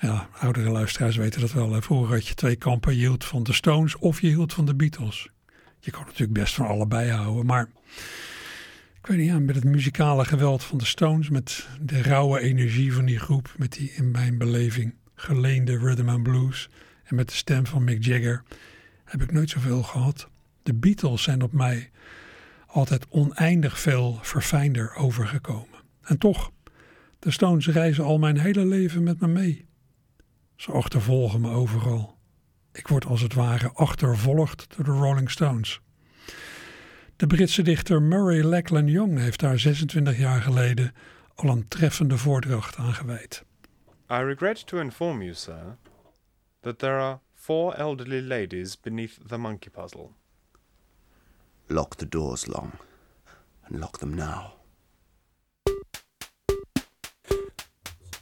Ja, 0.05 0.29
oudere 0.39 0.71
luisteraars 0.71 1.17
weten 1.17 1.41
dat 1.41 1.53
wel. 1.53 1.83
Vroeger 1.83 2.15
had 2.15 2.27
je 2.27 2.35
twee 2.35 2.57
kampen. 2.57 2.95
Je 2.95 3.01
hield 3.01 3.25
van 3.25 3.43
de 3.43 3.53
Stones 3.53 3.97
of 3.97 4.21
je 4.21 4.27
hield 4.27 4.53
van 4.53 4.67
de 4.67 4.75
Beatles. 4.75 5.29
Je 5.81 5.91
kon 5.91 6.05
natuurlijk 6.05 6.39
best 6.39 6.55
van 6.55 6.67
allebei 6.67 7.11
houden. 7.11 7.47
Maar 7.47 7.69
ik 9.01 9.07
weet 9.07 9.19
niet, 9.19 9.27
ja, 9.27 9.39
met 9.39 9.55
het 9.55 9.65
muzikale 9.65 10.25
geweld 10.25 10.65
van 10.65 10.79
de 10.79 10.85
Stones. 10.85 11.29
Met 11.29 11.69
de 11.81 12.03
rauwe 12.03 12.41
energie 12.41 12.93
van 12.93 13.05
die 13.05 13.19
groep. 13.19 13.55
Met 13.57 13.73
die 13.73 13.93
in 13.93 14.11
mijn 14.11 14.39
beleving 14.39 14.95
geleende 15.15 15.79
rhythm 15.79 16.09
and 16.09 16.23
blues. 16.23 16.69
En 17.05 17.15
met 17.17 17.29
de 17.29 17.35
stem 17.35 17.67
van 17.67 17.85
Mick 17.85 18.05
Jagger. 18.05 18.43
Heb 19.05 19.23
ik 19.23 19.33
nooit 19.33 19.51
zoveel 19.51 19.83
gehad. 19.83 20.29
De 20.63 20.75
Beatles 20.75 21.23
zijn 21.23 21.43
op 21.43 21.53
mij 21.53 21.91
altijd 22.67 23.07
oneindig 23.09 23.81
veel 23.81 24.19
verfijnder 24.23 24.95
overgekomen. 24.95 25.79
En 26.03 26.19
toch, 26.19 26.51
de 27.19 27.31
Stones 27.31 27.69
reizen 27.69 28.05
al 28.05 28.19
mijn 28.19 28.39
hele 28.39 28.67
leven 28.67 29.03
met 29.03 29.21
me 29.21 29.27
mee. 29.27 29.67
Ze 30.57 30.73
achtervolgen 30.73 31.41
me 31.41 31.51
overal. 31.51 32.19
Ik 32.73 32.89
word 32.89 33.07
als 33.07 33.21
het 33.21 33.35
ware 33.35 33.71
achtervolgd 33.73 34.77
door 34.77 34.85
de 34.85 34.91
Rolling 34.91 35.31
Stones. 35.31 35.81
De 37.17 37.27
Britse 37.27 37.63
dichter 37.63 38.03
Murray 38.03 38.43
Lachlan 38.43 38.87
Young 38.87 39.19
heeft 39.19 39.41
daar 39.41 39.59
26 39.59 40.19
jaar 40.19 40.41
geleden 40.41 40.95
al 41.35 41.49
een 41.49 41.69
treffende 41.69 42.19
voordracht 42.19 42.77
aan 42.77 42.95
gewijd. 42.95 43.45
I 44.11 44.15
regret 44.15 44.67
to 44.67 44.79
inform 44.79 45.23
you, 45.23 45.35
sir, 45.35 45.77
that 46.61 46.79
there 46.79 46.99
are 46.99 47.19
four 47.35 47.75
elderly 47.75 48.21
ladies 48.21 48.81
beneath 48.81 49.19
the 49.27 49.37
monkey 49.37 49.71
puzzle. 49.71 50.11
Lock 51.67 51.95
the 51.95 52.09
doors 52.09 52.47
long, 52.47 52.71
and 53.63 53.79
lock 53.79 53.99
them 53.99 54.15
now. 54.15 54.53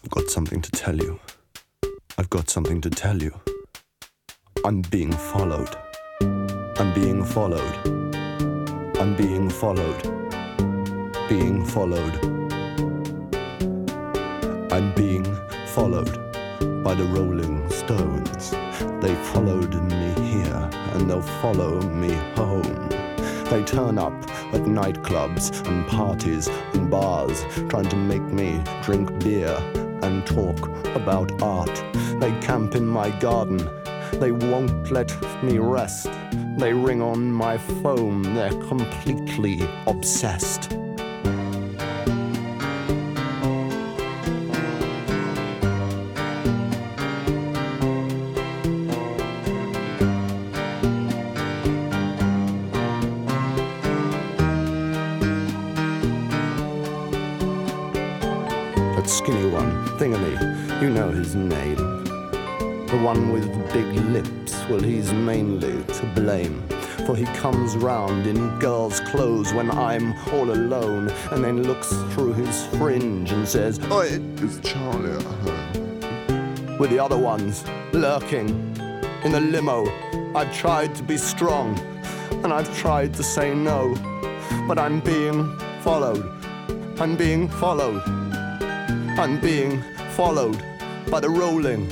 I've 0.04 0.10
got 0.10 0.30
something 0.30 0.62
to 0.62 0.70
tell 0.70 0.96
you. 0.96 1.18
I've 2.18 2.28
got 2.28 2.50
something 2.50 2.82
to 2.82 2.90
tell 2.90 3.22
you. 3.22 3.32
I'm 4.66 4.82
being 4.82 5.12
followed. 5.12 5.74
I'm 6.20 6.92
being 6.92 7.24
followed. 7.24 7.76
I'm 8.98 9.16
being 9.16 9.48
followed. 9.48 10.02
Being 11.30 11.64
followed. 11.64 12.14
I'm 14.70 14.94
being 14.94 15.24
followed 15.68 16.12
by 16.84 16.94
the 16.94 17.04
Rolling 17.04 17.68
Stones. 17.70 18.50
They 19.00 19.14
followed 19.32 19.74
me 19.90 20.12
here 20.32 20.70
and 20.92 21.08
they'll 21.08 21.22
follow 21.40 21.80
me 21.80 22.12
home. 22.36 22.90
They 23.48 23.64
turn 23.64 23.96
up 23.98 24.12
at 24.52 24.64
nightclubs 24.64 25.66
and 25.66 25.86
parties 25.88 26.48
and 26.74 26.90
bars, 26.90 27.46
trying 27.70 27.88
to 27.88 27.96
make 27.96 28.22
me 28.22 28.62
drink 28.82 29.18
beer 29.24 29.56
and 30.02 30.26
talk 30.26 30.68
about 30.96 31.42
art. 31.42 31.74
They 32.20 32.32
camp 32.40 32.74
in 32.74 32.86
my 32.86 33.10
garden. 33.20 33.58
They 34.14 34.32
won't 34.32 34.90
let 34.90 35.10
me 35.42 35.58
rest. 35.58 36.10
They 36.58 36.72
ring 36.72 37.00
on 37.00 37.32
my 37.32 37.58
phone. 37.58 38.22
They're 38.34 38.50
completely 38.68 39.68
obsessed. 39.86 40.81
Name. 61.34 62.04
The 62.92 62.98
one 62.98 63.32
with 63.32 63.46
big 63.72 63.86
lips, 64.10 64.54
well, 64.68 64.80
he's 64.80 65.12
mainly 65.12 65.82
to 65.82 66.06
blame. 66.14 66.62
For 67.06 67.16
he 67.16 67.24
comes 67.24 67.76
round 67.76 68.26
in 68.26 68.58
girl's 68.58 69.00
clothes 69.00 69.52
when 69.54 69.70
I'm 69.70 70.12
all 70.34 70.50
alone, 70.50 71.08
and 71.30 71.42
then 71.42 71.62
looks 71.62 71.88
through 72.12 72.34
his 72.34 72.66
fringe 72.76 73.32
and 73.32 73.48
says, 73.48 73.80
Oi, 73.90 74.20
is 74.42 74.60
Charlie 74.60 75.12
at 75.12 75.22
home? 75.22 76.78
With 76.78 76.90
the 76.90 76.98
other 76.98 77.16
ones 77.16 77.64
lurking 77.92 78.50
in 79.24 79.32
the 79.32 79.40
limo, 79.40 79.86
I've 80.36 80.54
tried 80.54 80.94
to 80.96 81.02
be 81.02 81.16
strong, 81.16 81.78
and 82.44 82.52
I've 82.52 82.76
tried 82.76 83.14
to 83.14 83.22
say 83.22 83.54
no, 83.54 83.94
but 84.68 84.78
I'm 84.78 85.00
being 85.00 85.58
followed. 85.80 86.24
I'm 87.00 87.16
being 87.16 87.48
followed. 87.48 88.02
I'm 89.18 89.40
being 89.40 89.82
followed 90.10 90.62
by 91.10 91.20
the 91.20 91.28
rolling 91.28 91.88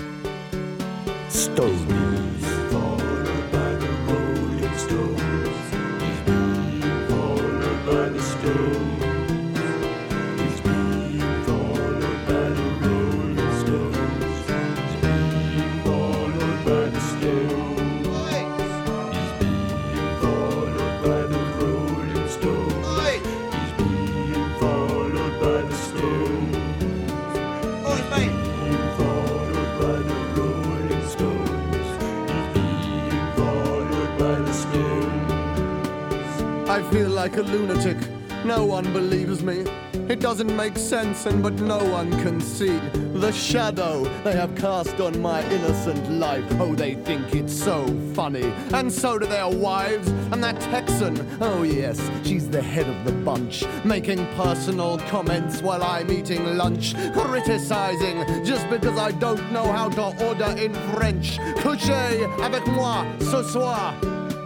I 36.71 36.83
feel 36.91 37.09
like 37.09 37.37
a 37.37 37.43
lunatic. 37.43 37.97
No 38.45 38.65
one 38.65 38.93
believes 38.93 39.43
me. 39.43 39.65
It 40.09 40.19
doesn't 40.19 40.57
make 40.57 40.77
sense, 40.77 41.27
and 41.27 41.43
but 41.43 41.55
no 41.55 41.79
one 41.79 42.11
can 42.23 42.41
see 42.41 42.79
the 43.15 43.31
shadow 43.33 44.05
they 44.25 44.33
have 44.33 44.55
cast 44.57 44.99
on 44.99 45.21
my 45.21 45.41
innocent 45.51 46.11
life. 46.11 46.45
Oh, 46.59 46.75
they 46.75 46.95
think 46.95 47.35
it's 47.35 47.53
so 47.53 47.87
funny, 48.15 48.53
and 48.73 48.93
so 48.93 49.19
do 49.19 49.27
their 49.27 49.49
wives. 49.49 50.09
And 50.33 50.43
that 50.43 50.61
Texan, 50.63 51.15
oh 51.41 51.63
yes, 51.63 52.01
she's 52.25 52.49
the 52.49 52.63
head 52.63 52.89
of 52.89 53.05
the 53.05 53.13
bunch, 53.13 53.65
making 53.85 54.27
personal 54.35 54.99
comments 55.11 55.63
while 55.63 55.83
I'm 55.83 56.11
eating 56.11 56.57
lunch, 56.57 56.95
criticizing 57.13 58.45
just 58.45 58.69
because 58.71 58.99
I 58.99 59.13
don't 59.13 59.53
know 59.53 59.71
how 59.71 59.91
to 59.91 60.27
order 60.27 60.57
in 60.59 60.73
French. 60.95 61.39
Couchez 61.63 62.25
avec 62.43 62.67
moi 62.69 63.05
ce 63.21 63.43
soir. 63.43 63.95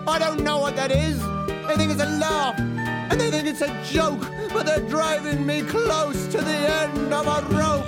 I 0.06 0.18
don't 0.18 0.40
know 0.40 0.58
what 0.58 0.76
that 0.76 0.90
is. 0.90 1.18
They 1.66 1.76
think 1.76 1.90
it's 1.90 2.02
a 2.02 2.06
laugh, 2.06 2.58
and 2.58 3.18
they 3.18 3.30
think 3.30 3.48
it's 3.48 3.62
a 3.62 3.82
joke, 3.84 4.20
but 4.52 4.66
they're 4.66 4.80
driving 4.80 5.46
me 5.46 5.62
close 5.62 6.26
to 6.26 6.42
the 6.42 6.52
end 6.52 7.10
of 7.12 7.26
a 7.26 7.40
rope. 7.54 7.86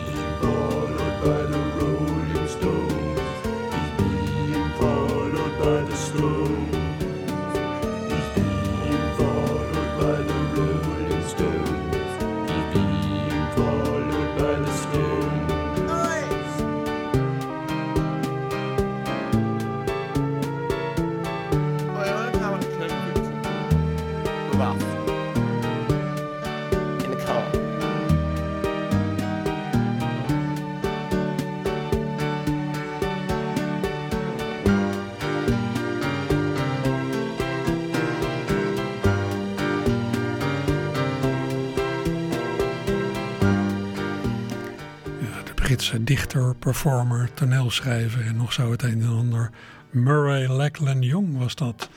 Dichter, 46.00 46.54
performer, 46.54 47.30
toneelschrijver 47.34 48.26
en 48.26 48.36
nog 48.36 48.52
zo 48.52 48.70
het 48.70 48.82
een 48.82 49.02
en 49.02 49.08
ander. 49.08 49.50
Murray 49.90 50.46
Lackland 50.46 51.04
Young 51.04 51.38
was 51.38 51.54
dat. 51.54 51.90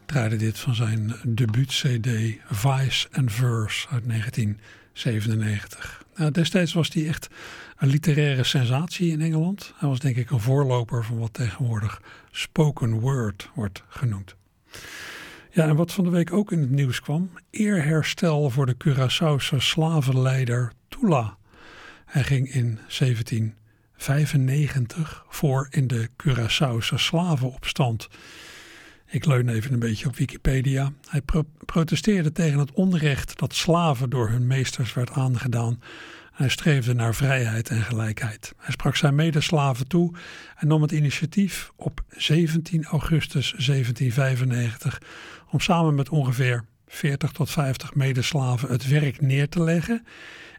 Ik 0.00 0.06
draaide 0.06 0.36
dit 0.36 0.58
van 0.58 0.74
zijn 0.74 1.14
debuut-cd 1.24 2.08
Vice 2.50 3.08
and 3.12 3.32
Verse 3.32 3.88
uit 3.88 4.08
1997. 4.08 6.04
Nou, 6.16 6.30
destijds 6.30 6.72
was 6.72 6.90
hij 6.92 7.08
echt 7.08 7.28
een 7.76 7.88
literaire 7.88 8.44
sensatie 8.44 9.10
in 9.10 9.20
Engeland. 9.20 9.72
Hij 9.76 9.88
was 9.88 9.98
denk 9.98 10.16
ik 10.16 10.30
een 10.30 10.40
voorloper 10.40 11.04
van 11.04 11.18
wat 11.18 11.32
tegenwoordig 11.32 12.02
spoken 12.30 13.00
word 13.00 13.50
wordt 13.54 13.82
genoemd. 13.88 14.36
Ja, 15.50 15.68
en 15.68 15.76
wat 15.76 15.92
van 15.92 16.04
de 16.04 16.10
week 16.10 16.32
ook 16.32 16.52
in 16.52 16.60
het 16.60 16.70
nieuws 16.70 17.00
kwam: 17.00 17.30
eerherstel 17.50 18.50
voor 18.50 18.66
de 18.66 18.76
Curaçaose 18.84 19.56
slavenleider 19.56 20.72
Tula. 20.88 21.36
Hij 22.06 22.22
ging 22.22 22.52
in 22.52 22.78
1795 22.98 25.24
voor 25.28 25.66
in 25.70 25.86
de 25.86 26.08
Curaçaose 26.16 26.94
slavenopstand. 26.94 28.08
Ik 29.06 29.24
leun 29.24 29.48
even 29.48 29.72
een 29.72 29.78
beetje 29.78 30.06
op 30.06 30.16
Wikipedia. 30.16 30.92
Hij 31.08 31.22
protesteerde 31.64 32.32
tegen 32.32 32.58
het 32.58 32.72
onrecht 32.72 33.38
dat 33.38 33.54
slaven 33.54 34.10
door 34.10 34.28
hun 34.28 34.46
meesters 34.46 34.94
werd 34.94 35.10
aangedaan. 35.10 35.80
Hij 36.32 36.48
streefde 36.48 36.94
naar 36.94 37.14
vrijheid 37.14 37.68
en 37.68 37.82
gelijkheid. 37.82 38.52
Hij 38.56 38.72
sprak 38.72 38.96
zijn 38.96 39.14
medeslaven 39.14 39.88
toe 39.88 40.14
en 40.56 40.68
nam 40.68 40.82
het 40.82 40.92
initiatief 40.92 41.72
op 41.76 42.04
17 42.08 42.84
augustus 42.84 43.50
1795 43.50 45.00
om 45.50 45.60
samen 45.60 45.94
met 45.94 46.08
ongeveer 46.08 46.64
40 46.86 47.30
tot 47.30 47.50
50 47.50 47.94
medeslaven 47.94 48.68
het 48.68 48.88
werk 48.88 49.20
neer 49.20 49.48
te 49.48 49.62
leggen 49.62 50.06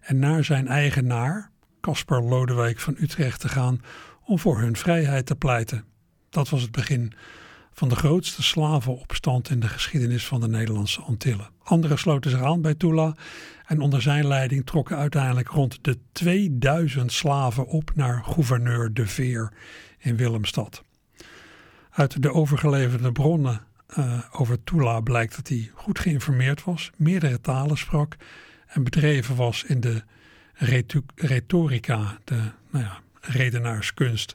en 0.08 0.20
naar 0.20 0.43
zijn 0.43 0.67
eigenaar, 0.67 1.52
Caspar 1.82 2.22
Lodewijk 2.22 2.80
van 2.80 2.96
Utrecht, 3.00 3.39
te 3.39 3.50
gaan 3.50 3.82
om 4.26 4.39
voor 4.39 4.60
hun 4.60 4.76
vrijheid 4.76 5.26
te 5.26 5.36
pleiten. 5.36 5.86
Dat 6.30 6.50
was 6.50 6.62
het 6.62 6.72
begin 6.72 7.13
van 7.74 7.89
de 7.89 7.96
grootste 7.96 8.43
slavenopstand 8.43 9.50
in 9.50 9.60
de 9.60 9.67
geschiedenis 9.67 10.28
van 10.28 10.41
de 10.41 10.48
Nederlandse 10.48 11.02
Antillen. 11.02 11.50
Anderen 11.63 11.98
sloten 11.98 12.32
zich 12.32 12.41
aan 12.41 12.62
bij 12.62 12.76
Tula 12.76 13.15
en 13.65 13.82
onder 13.82 14.02
zijn 14.02 14.28
leiding 14.28 14.65
trokken 14.65 14.98
uiteindelijk 14.98 15.48
rond 15.48 15.80
de 15.82 15.98
2000 16.12 17.12
slaven 17.12 17.67
op 17.67 17.91
naar 17.96 18.24
gouverneur 18.24 18.93
De 18.93 19.08
Veer 19.08 19.54
in 20.00 20.15
Willemstad. 20.15 20.84
Uit 21.91 22.22
de 22.22 22.34
overgeleverde 22.34 23.12
bronnen 23.12 23.62
uh, 23.98 24.20
over 24.32 24.63
Tula 24.63 25.00
blijkt 25.00 25.36
dat 25.36 25.48
hij 25.48 25.72
goed 25.74 26.00
geïnformeerd 26.00 26.63
was, 26.63 26.91
meerdere 26.96 27.41
talen 27.41 27.78
sprak 27.78 28.15
en 28.68 28.84
bedreven 28.84 29.36
was 29.36 29.64
in 29.64 29.80
de 29.80 30.04
retorica, 31.16 32.18
de 32.24 32.52
nou 32.70 32.84
ja, 32.84 33.00
redenaarskunst. 33.22 34.34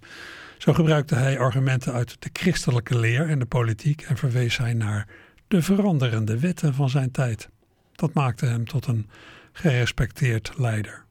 Zo 0.58 0.72
gebruikte 0.72 1.14
hij 1.14 1.38
argumenten 1.38 1.92
uit 1.92 2.16
de 2.18 2.30
christelijke 2.32 2.98
leer 2.98 3.28
en 3.28 3.38
de 3.38 3.46
politiek 3.46 4.02
en 4.02 4.16
verwees 4.16 4.58
hij 4.58 4.74
naar 4.74 5.06
de 5.48 5.62
veranderende 5.62 6.38
wetten 6.38 6.74
van 6.74 6.90
zijn 6.90 7.10
tijd. 7.10 7.48
Dat 7.94 8.14
maakte 8.14 8.46
hem 8.46 8.66
tot 8.66 8.86
een 8.86 9.08
gerespecteerd 9.52 10.52
leider. 10.56 11.04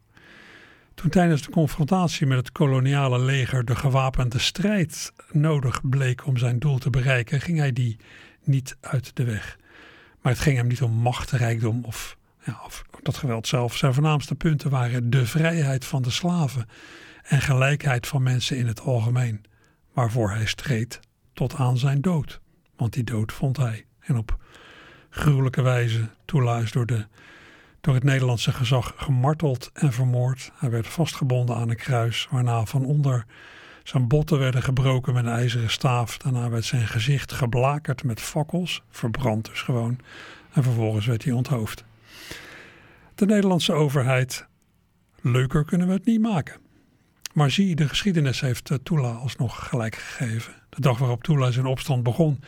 Toen 0.93 1.09
tijdens 1.09 1.41
de 1.41 1.51
confrontatie 1.51 2.27
met 2.27 2.37
het 2.37 2.51
koloniale 2.51 3.19
leger 3.19 3.65
de 3.65 3.75
gewapende 3.75 4.39
strijd 4.39 5.13
nodig 5.31 5.89
bleek 5.89 6.25
om 6.25 6.37
zijn 6.37 6.59
doel 6.59 6.77
te 6.77 6.89
bereiken, 6.89 7.41
ging 7.41 7.57
hij 7.57 7.73
die 7.73 7.97
niet 8.43 8.77
uit 8.81 9.15
de 9.15 9.23
weg. 9.23 9.57
Maar 10.21 10.31
het 10.31 10.41
ging 10.41 10.57
hem 10.57 10.67
niet 10.67 10.81
om 10.81 10.91
macht, 10.91 11.31
rijkdom 11.31 11.83
of, 11.85 12.17
ja, 12.43 12.61
of 12.65 12.83
dat 13.03 13.17
geweld 13.17 13.47
zelf. 13.47 13.77
Zijn 13.77 13.93
voornaamste 13.93 14.35
punten 14.35 14.69
waren 14.69 15.09
de 15.09 15.25
vrijheid 15.25 15.85
van 15.85 16.01
de 16.01 16.09
slaven 16.09 16.67
en 17.23 17.41
gelijkheid 17.41 18.07
van 18.07 18.23
mensen 18.23 18.57
in 18.57 18.67
het 18.67 18.81
algemeen, 18.81 19.43
waarvoor 19.93 20.31
hij 20.31 20.45
streed 20.45 20.99
tot 21.33 21.55
aan 21.55 21.77
zijn 21.77 22.01
dood. 22.01 22.41
Want 22.75 22.93
die 22.93 23.03
dood 23.03 23.31
vond 23.31 23.57
hij 23.57 23.85
en 23.99 24.17
op 24.17 24.37
gruwelijke 25.09 25.61
wijze 25.61 26.09
toeluist 26.25 26.73
door, 26.73 26.85
door 27.81 27.93
het 27.93 28.03
Nederlandse 28.03 28.51
gezag 28.51 28.93
gemarteld 28.95 29.69
en 29.73 29.93
vermoord. 29.93 30.51
Hij 30.55 30.69
werd 30.69 30.87
vastgebonden 30.87 31.55
aan 31.55 31.69
een 31.69 31.75
kruis, 31.75 32.27
waarna 32.31 32.65
van 32.65 32.85
onder 32.85 33.25
zijn 33.83 34.07
botten 34.07 34.39
werden 34.39 34.63
gebroken 34.63 35.13
met 35.13 35.25
een 35.25 35.31
ijzeren 35.31 35.69
staaf. 35.69 36.17
Daarna 36.17 36.49
werd 36.49 36.65
zijn 36.65 36.87
gezicht 36.87 37.31
geblakerd 37.31 38.03
met 38.03 38.21
fakkels, 38.21 38.83
verbrand 38.89 39.45
dus 39.45 39.61
gewoon. 39.61 39.99
En 40.53 40.63
vervolgens 40.63 41.05
werd 41.05 41.23
hij 41.23 41.33
onthoofd. 41.33 41.83
De 43.21 43.27
Nederlandse 43.27 43.73
overheid, 43.73 44.47
leuker 45.21 45.65
kunnen 45.65 45.87
we 45.87 45.93
het 45.93 46.05
niet 46.05 46.21
maken. 46.21 46.59
Maar 47.33 47.51
zie, 47.51 47.75
de 47.75 47.87
geschiedenis 47.87 48.41
heeft 48.41 48.69
eh, 48.69 48.77
Tula 48.83 49.11
alsnog 49.11 49.67
gelijk 49.67 49.95
gegeven. 49.95 50.53
De 50.69 50.81
dag 50.81 50.97
waarop 50.97 51.23
Tula 51.23 51.51
zijn 51.51 51.65
opstand 51.65 52.03
begon, 52.03 52.43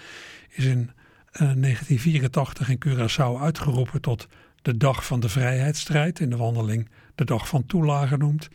is 0.50 0.66
in 0.66 0.92
1984 1.32 2.68
eh, 2.68 2.74
in 2.74 2.84
Curaçao 2.88 3.42
uitgeroepen 3.42 4.02
tot 4.02 4.28
de 4.62 4.78
Dag 4.78 5.06
van 5.06 5.20
de 5.20 5.30
Vrijheidsstrijd, 5.30 6.20
in 6.20 6.30
de 6.30 6.38
wandeling 6.38 6.90
de 7.16 7.26
Dag 7.26 7.48
van 7.48 7.66
Tula 7.66 8.06
genoemd. 8.06 8.50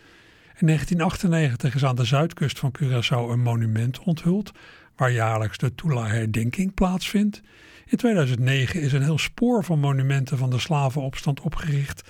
In 0.56 0.66
1998 0.66 1.74
is 1.74 1.84
aan 1.84 1.96
de 1.96 2.04
zuidkust 2.04 2.58
van 2.58 2.74
Curaçao 2.82 3.30
een 3.30 3.42
monument 3.42 3.98
onthuld, 3.98 4.52
waar 4.96 5.12
jaarlijks 5.12 5.58
de 5.58 5.74
Tula-herdenking 5.74 6.74
plaatsvindt. 6.74 7.42
In 7.88 7.96
2009 7.96 8.80
is 8.80 8.92
een 8.92 9.02
heel 9.02 9.18
spoor 9.18 9.64
van 9.64 9.78
monumenten 9.78 10.38
van 10.38 10.50
de 10.50 10.58
slavenopstand 10.58 11.40
opgericht. 11.40 12.08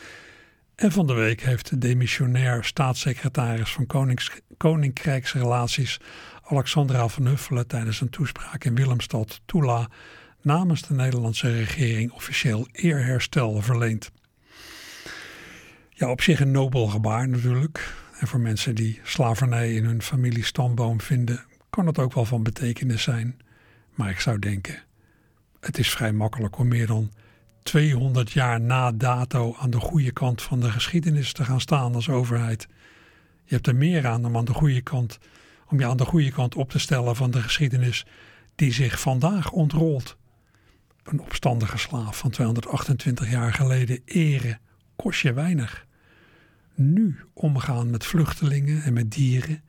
En 0.74 0.92
van 0.92 1.06
de 1.06 1.12
week 1.12 1.42
heeft 1.42 1.70
de 1.70 1.78
demissionair 1.78 2.64
staatssecretaris 2.64 3.72
van 3.72 3.86
Konings, 3.86 4.30
Koninkrijksrelaties 4.56 6.00
Alexandra 6.42 7.08
van 7.08 7.26
Huffelen 7.26 7.66
tijdens 7.66 8.00
een 8.00 8.10
toespraak 8.10 8.64
in 8.64 8.74
Willemstad 8.74 9.40
Tula 9.46 9.88
namens 10.42 10.82
de 10.82 10.94
Nederlandse 10.94 11.52
regering 11.52 12.12
officieel 12.12 12.68
eerherstel 12.72 13.62
verleend. 13.62 14.10
Ja, 15.90 16.10
op 16.10 16.20
zich 16.20 16.40
een 16.40 16.50
nobel 16.50 16.86
gebaar 16.86 17.28
natuurlijk. 17.28 17.94
En 18.20 18.26
voor 18.26 18.40
mensen 18.40 18.74
die 18.74 19.00
slavernij 19.02 19.74
in 19.74 19.84
hun 19.84 20.02
familiestamboom 20.02 21.00
vinden, 21.00 21.44
kan 21.70 21.86
het 21.86 21.98
ook 21.98 22.12
wel 22.12 22.24
van 22.24 22.42
betekenis 22.42 23.02
zijn. 23.02 23.40
Maar 23.94 24.10
ik 24.10 24.20
zou 24.20 24.38
denken, 24.38 24.86
het 25.68 25.78
is 25.78 25.90
vrij 25.90 26.12
makkelijk 26.12 26.58
om 26.58 26.68
meer 26.68 26.86
dan 26.86 27.12
200 27.62 28.32
jaar 28.32 28.60
na 28.60 28.92
dato 28.92 29.56
aan 29.58 29.70
de 29.70 29.80
goede 29.80 30.12
kant 30.12 30.42
van 30.42 30.60
de 30.60 30.70
geschiedenis 30.70 31.32
te 31.32 31.44
gaan 31.44 31.60
staan 31.60 31.94
als 31.94 32.08
overheid. 32.08 32.68
Je 33.44 33.54
hebt 33.54 33.66
er 33.66 33.76
meer 33.76 34.06
aan 34.06 34.24
om 34.24 34.36
aan 34.36 34.44
de 34.44 34.54
goede 34.54 34.80
kant, 34.80 35.18
om 35.66 35.78
je 35.78 35.86
aan 35.86 35.96
de 35.96 36.04
goede 36.04 36.30
kant 36.30 36.54
op 36.54 36.70
te 36.70 36.78
stellen 36.78 37.16
van 37.16 37.30
de 37.30 37.42
geschiedenis 37.42 38.06
die 38.54 38.72
zich 38.72 39.00
vandaag 39.00 39.50
ontrolt. 39.50 40.16
Een 41.02 41.20
opstandige 41.20 41.78
slaaf 41.78 42.18
van 42.18 42.30
228 42.30 43.30
jaar 43.30 43.52
geleden 43.52 44.00
eren 44.04 44.60
kost 44.96 45.20
je 45.20 45.32
weinig 45.32 45.86
nu 46.74 47.20
omgaan 47.32 47.90
met 47.90 48.04
vluchtelingen 48.04 48.82
en 48.82 48.92
met 48.92 49.10
dieren 49.10 49.62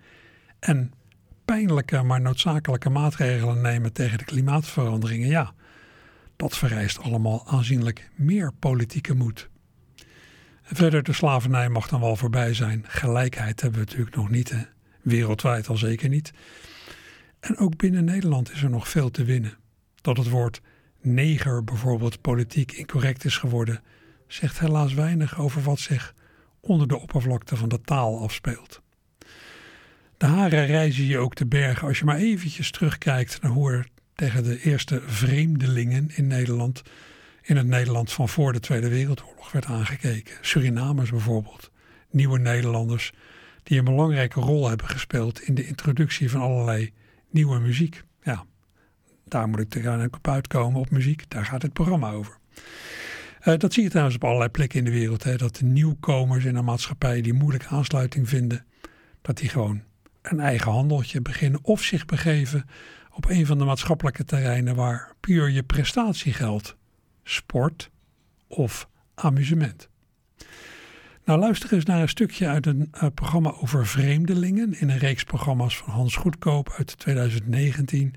en 0.60 0.94
pijnlijke 1.46 2.04
maar 2.04 2.22
noodzakelijke 2.22 2.90
maatregelen 2.90 3.62
nemen 3.62 3.94
tegen 3.94 4.18
de 4.18 4.26
klimaatveranderingen, 4.26 5.28
ja, 5.28 5.54
dat 6.40 6.58
vereist 6.58 7.00
allemaal 7.00 7.48
aanzienlijk 7.48 8.10
meer 8.16 8.52
politieke 8.60 9.14
moed. 9.14 9.50
verder, 10.64 11.04
de 11.04 11.14
slavernij 11.14 11.70
mag 11.70 11.88
dan 11.88 12.00
wel 12.00 12.16
voorbij 12.16 12.54
zijn. 12.54 12.84
Gelijkheid 12.88 13.62
hebben 13.62 13.80
we 13.80 13.86
natuurlijk 13.86 14.16
nog 14.16 14.30
niet, 14.30 14.68
wereldwijd 15.02 15.68
al 15.68 15.78
zeker 15.78 16.10
niet. 16.10 16.32
En 17.40 17.58
ook 17.58 17.78
binnen 17.78 18.04
Nederland 18.04 18.52
is 18.52 18.64
er 18.64 18.70
nog 18.70 18.90
veel 18.90 19.12
te 19.12 19.24
winnen. 19.24 19.58
Dat 20.02 20.18
het 20.18 20.30
woord 20.30 20.62
neger 21.02 21.64
bijvoorbeeld 21.64 22.22
politiek 22.22 22.72
incorrect 22.72 23.26
is 23.26 23.38
geworden, 23.38 23.84
zegt 24.28 24.60
helaas 24.60 24.94
weinig 24.94 25.40
over 25.40 25.62
wat 25.62 25.80
zich 25.80 26.14
onder 26.60 26.88
de 26.88 27.00
oppervlakte 27.00 27.56
van 27.56 27.70
de 27.70 27.82
taal 27.82 28.22
afspeelt. 28.22 28.82
De 30.18 30.26
haren 30.26 30.66
reizen 30.66 31.06
je 31.06 31.18
ook 31.18 31.34
te 31.34 31.46
bergen 31.46 31.88
als 31.88 32.00
je 32.00 32.06
maar 32.06 32.18
eventjes 32.18 32.72
terugkijkt 32.72 33.42
naar 33.42 33.52
hoe 33.52 33.72
er 33.72 33.88
tegen 34.20 34.44
de 34.44 34.62
eerste 34.62 35.02
vreemdelingen 35.06 36.10
in 36.16 36.28
Nederland, 36.28 36.82
in 37.42 37.58
het 37.58 37.68
Nederland 37.68 38.12
van 38.12 38.30
voor 38.30 38.54
de 38.54 38.60
Tweede 38.60 38.90
Wereldoorlog 38.90 39.52
werd 39.52 39.66
aangekeken. 39.66 40.36
Surinamers 40.42 41.10
bijvoorbeeld, 41.10 41.72
nieuwe 42.10 42.40
Nederlanders 42.40 43.12
die 43.64 43.78
een 43.78 43.86
belangrijke 43.86 44.40
rol 44.40 44.68
hebben 44.70 44.88
gespeeld 44.88 45.42
in 45.42 45.56
de 45.56 45.68
introductie 45.68 46.30
van 46.30 46.42
allerlei 46.42 46.94
nieuwe 47.30 47.60
muziek. 47.60 48.04
Ja, 48.22 48.46
daar 49.26 49.48
moet 49.48 49.76
ik 49.76 49.86
er 49.86 50.08
op 50.12 50.28
uitkomen 50.28 50.80
op 50.80 50.90
muziek, 50.90 51.24
daar 51.28 51.46
gaat 51.46 51.62
het 51.62 51.74
programma 51.74 52.12
over. 52.12 52.38
Uh, 53.44 53.58
dat 53.58 53.74
zie 53.74 53.84
je 53.84 53.90
trouwens 53.90 54.16
op 54.16 54.24
allerlei 54.24 54.50
plekken 54.50 54.80
in 54.80 54.86
de 54.86 54.92
wereld. 54.92 55.24
Hè, 55.24 55.36
dat 55.36 55.56
de 55.56 55.66
nieuwkomers 55.66 56.46
in 56.46 56.56
een 56.56 56.66
maatschappij 56.66 57.22
die 57.22 57.34
moeilijk 57.34 57.66
aansluiting 57.66 58.30
vinden, 58.30 58.66
dat 59.22 59.38
die 59.38 59.50
gewoon 59.50 59.84
een 60.22 60.40
eigen 60.40 60.72
handeltje 60.72 61.22
beginnen 61.22 61.60
of 61.64 61.84
zich 61.84 62.06
begeven 62.06 62.66
op 63.20 63.30
een 63.30 63.46
van 63.46 63.58
de 63.58 63.66
maatschappelijke 63.66 64.26
terreinen 64.26 64.76
waar 64.76 65.14
puur 65.20 65.50
je 65.50 65.64
prestatie 65.64 66.34
geldt. 66.34 66.76
Sport 67.24 67.92
of 68.48 68.88
amusement. 69.16 69.90
Nou, 71.26 71.40
luister 71.40 71.74
eens 71.74 71.86
naar 71.86 72.02
een 72.02 72.10
stukje 72.10 72.48
uit 72.48 72.66
een 72.66 72.88
eh, 72.92 73.08
programma 73.14 73.54
over 73.62 73.88
vreemdelingen 73.88 74.80
in 74.80 74.90
een 74.90 74.98
reeks 74.98 75.24
programma's 75.24 75.78
van 75.78 75.90
Hans 75.90 76.16
Goedkoop 76.16 76.74
uit 76.78 76.98
2019 76.98 78.16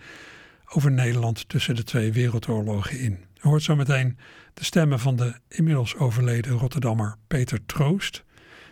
over 0.66 0.90
Nederland 0.90 1.48
tussen 1.48 1.74
de 1.74 1.84
twee 1.84 2.12
wereldoorlogen 2.12 2.98
in. 2.98 3.12
U 3.12 3.48
hoort 3.48 3.62
zo 3.62 3.76
meteen 3.76 4.18
de 4.54 4.64
stemmen 4.64 4.98
van 4.98 5.16
de 5.16 5.34
inmiddels 5.48 5.96
overleden 5.96 6.52
Rotterdammer 6.52 7.16
Peter 7.26 7.66
Troost. 7.66 8.24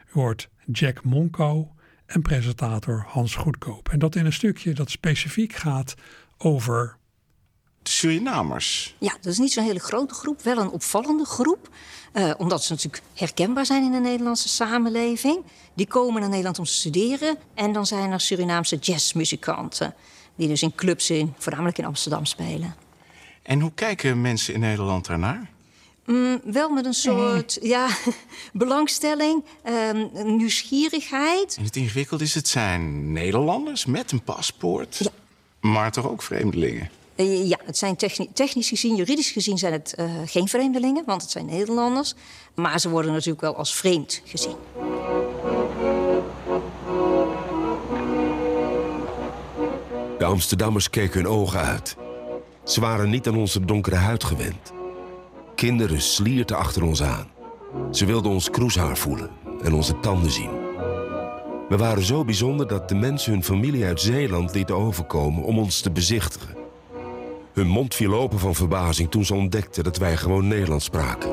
U 0.06 0.10
hoort 0.12 0.48
Jack 0.72 1.04
Monko 1.04 1.74
en 2.10 2.22
presentator 2.22 3.04
Hans 3.08 3.34
Goedkoop. 3.34 3.88
En 3.88 3.98
dat 3.98 4.14
in 4.14 4.26
een 4.26 4.32
stukje 4.32 4.72
dat 4.72 4.90
specifiek 4.90 5.52
gaat 5.52 5.94
over 6.38 6.96
de 7.82 7.90
Surinamers. 7.90 8.96
Ja, 8.98 9.12
dat 9.20 9.32
is 9.32 9.38
niet 9.38 9.52
zo'n 9.52 9.64
hele 9.64 9.80
grote 9.80 10.14
groep, 10.14 10.42
wel 10.42 10.58
een 10.58 10.70
opvallende 10.70 11.24
groep. 11.24 11.68
Uh, 12.12 12.30
omdat 12.36 12.64
ze 12.64 12.72
natuurlijk 12.72 13.02
herkenbaar 13.14 13.66
zijn 13.66 13.84
in 13.84 13.92
de 13.92 14.00
Nederlandse 14.00 14.48
samenleving. 14.48 15.42
Die 15.74 15.86
komen 15.86 16.20
naar 16.20 16.30
Nederland 16.30 16.58
om 16.58 16.64
te 16.64 16.72
studeren. 16.72 17.36
En 17.54 17.72
dan 17.72 17.86
zijn 17.86 18.10
er 18.10 18.20
Surinaamse 18.20 18.76
jazzmuzikanten. 18.76 19.94
Die 20.34 20.48
dus 20.48 20.62
in 20.62 20.74
clubs, 20.74 21.10
in, 21.10 21.34
voornamelijk 21.38 21.78
in 21.78 21.84
Amsterdam, 21.84 22.24
spelen. 22.24 22.74
En 23.42 23.60
hoe 23.60 23.72
kijken 23.74 24.20
mensen 24.20 24.54
in 24.54 24.60
Nederland 24.60 25.06
daarnaar? 25.06 25.50
Mm, 26.06 26.40
wel 26.44 26.70
met 26.70 26.84
een 26.84 26.94
soort 26.94 27.58
ja, 27.62 27.88
belangstelling, 28.52 29.44
um, 29.94 30.10
nieuwsgierigheid. 30.36 31.56
En 31.56 31.64
het 31.64 31.76
ingewikkeld 31.76 32.20
is, 32.20 32.34
het 32.34 32.48
zijn 32.48 33.12
Nederlanders 33.12 33.86
met 33.86 34.12
een 34.12 34.22
paspoort. 34.22 34.96
Ja. 34.98 35.10
Maar 35.60 35.92
toch 35.92 36.08
ook 36.08 36.22
vreemdelingen? 36.22 36.90
Uh, 37.16 37.48
ja, 37.48 37.58
het 37.64 37.78
zijn 37.78 37.96
techni 37.96 38.28
technisch 38.32 38.68
gezien, 38.68 38.94
juridisch 38.94 39.30
gezien 39.30 39.58
zijn 39.58 39.72
het 39.72 39.94
uh, 39.98 40.10
geen 40.26 40.48
vreemdelingen, 40.48 41.04
want 41.06 41.22
het 41.22 41.30
zijn 41.30 41.46
Nederlanders. 41.46 42.14
Maar 42.54 42.80
ze 42.80 42.88
worden 42.88 43.12
natuurlijk 43.12 43.40
wel 43.40 43.56
als 43.56 43.74
vreemd 43.74 44.22
gezien. 44.24 44.56
De 50.18 50.24
Amsterdammers 50.24 50.90
keken 50.90 51.22
hun 51.22 51.32
ogen 51.32 51.60
uit. 51.60 51.96
Ze 52.64 52.80
waren 52.80 53.10
niet 53.10 53.26
aan 53.26 53.36
onze 53.36 53.64
donkere 53.64 53.96
huid 53.96 54.24
gewend. 54.24 54.72
Kinderen 55.54 56.00
slierten 56.00 56.56
achter 56.56 56.82
ons 56.82 57.02
aan. 57.02 57.30
Ze 57.90 58.06
wilden 58.06 58.30
ons 58.30 58.50
kroeshaar 58.50 58.96
voelen 58.96 59.30
en 59.62 59.74
onze 59.74 60.00
tanden 60.00 60.30
zien. 60.30 60.50
We 61.68 61.76
waren 61.76 62.02
zo 62.02 62.24
bijzonder 62.24 62.66
dat 62.68 62.88
de 62.88 62.94
mensen 62.94 63.32
hun 63.32 63.44
familie 63.44 63.84
uit 63.84 64.00
Zeeland 64.00 64.54
lieten 64.54 64.76
overkomen 64.76 65.42
om 65.42 65.58
ons 65.58 65.80
te 65.80 65.90
bezichtigen. 65.90 66.56
Hun 67.52 67.66
mond 67.66 67.94
viel 67.94 68.14
open 68.14 68.38
van 68.38 68.54
verbazing 68.54 69.10
toen 69.10 69.24
ze 69.24 69.34
ontdekten 69.34 69.84
dat 69.84 69.96
wij 69.96 70.16
gewoon 70.16 70.48
Nederlands 70.48 70.84
spraken. 70.84 71.30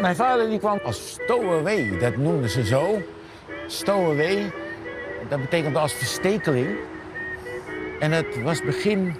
Mijn 0.00 0.16
vader 0.16 0.48
die 0.48 0.58
kwam 0.58 0.80
als 0.84 1.10
stowaway, 1.10 1.98
dat 1.98 2.16
noemden 2.16 2.50
ze 2.50 2.64
zo. 2.64 3.02
Stowaway, 3.66 4.50
dat 5.28 5.40
betekent 5.40 5.76
als 5.76 5.92
verstekeling. 5.92 6.68
En 8.00 8.12
het 8.12 8.42
was 8.42 8.62
begin 8.62 9.14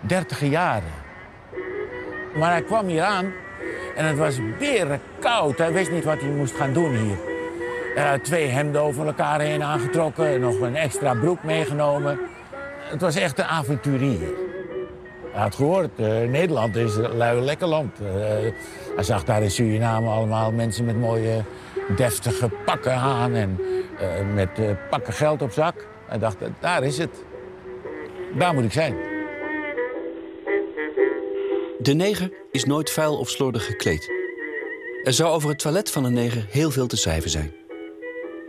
dertiger 0.00 0.48
jaren. 0.48 0.92
Maar 2.34 2.50
hij 2.50 2.62
kwam 2.62 2.86
hier 2.86 3.02
aan 3.02 3.32
en 3.94 4.04
het 4.04 4.18
was 4.18 4.38
koud. 5.20 5.58
Hij 5.58 5.72
wist 5.72 5.90
niet 5.90 6.04
wat 6.04 6.20
hij 6.20 6.30
moest 6.30 6.54
gaan 6.54 6.72
doen 6.72 6.96
hier. 6.96 7.16
Hij 7.94 8.08
had 8.08 8.24
twee 8.24 8.46
hemden 8.46 8.80
over 8.80 9.06
elkaar 9.06 9.40
heen 9.40 9.62
aangetrokken 9.62 10.26
en 10.26 10.40
nog 10.40 10.60
een 10.60 10.76
extra 10.76 11.14
broek 11.14 11.42
meegenomen. 11.42 12.18
Het 12.90 13.00
was 13.00 13.16
echt 13.16 13.38
een 13.38 13.44
avonturier. 13.44 14.28
Hij 15.34 15.42
had 15.42 15.54
gehoord, 15.54 15.90
uh, 15.96 16.06
Nederland 16.28 16.76
is 16.76 16.94
een 16.94 17.16
lui 17.16 17.40
lekker 17.40 17.66
land. 17.66 18.00
Uh, 18.00 18.08
hij 18.94 19.02
zag 19.02 19.24
daar 19.24 19.42
in 19.42 19.50
Suriname 19.50 20.08
allemaal 20.08 20.52
mensen 20.52 20.84
met 20.84 21.00
mooie 21.00 21.44
deftige 21.96 22.50
pakken 22.64 22.92
aan 22.92 23.34
en 23.34 23.58
met 24.34 24.50
pakken 24.90 25.12
geld 25.12 25.42
op 25.42 25.52
zak. 25.52 25.86
Hij 26.06 26.18
dacht, 26.18 26.36
daar 26.60 26.82
is 26.82 26.98
het. 26.98 27.24
Daar 28.38 28.54
moet 28.54 28.64
ik 28.64 28.72
zijn. 28.72 28.94
De 31.78 31.94
neger 31.94 32.30
is 32.50 32.64
nooit 32.64 32.90
vuil 32.90 33.18
of 33.18 33.28
slordig 33.28 33.66
gekleed. 33.66 34.12
Er 35.02 35.12
zou 35.12 35.30
over 35.34 35.48
het 35.48 35.58
toilet 35.58 35.90
van 35.90 36.04
een 36.04 36.12
neger 36.12 36.46
heel 36.50 36.70
veel 36.70 36.86
te 36.86 36.96
schrijven 36.96 37.30
zijn. 37.30 37.54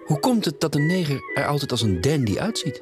Hoe 0.06 0.20
komt 0.20 0.46
het 0.46 0.60
dat 0.62 0.76
een 0.76 0.86
neger 0.88 1.20
er 1.34 1.46
altijd 1.46 1.72
als 1.72 1.82
een 1.82 2.02
dandy 2.02 2.40
uitziet? 2.40 2.82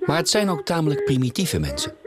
Maar 0.00 0.16
het 0.16 0.28
zijn 0.28 0.48
ook 0.48 0.64
tamelijk 0.64 1.04
primitieve 1.04 1.58
mensen. 1.58 2.05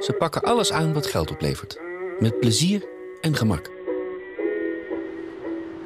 Ze 0.00 0.12
pakken 0.12 0.42
alles 0.42 0.72
aan 0.72 0.92
wat 0.92 1.06
geld 1.06 1.30
oplevert. 1.30 1.80
Met 2.18 2.40
plezier 2.40 2.84
en 3.20 3.36
gemak. 3.36 3.70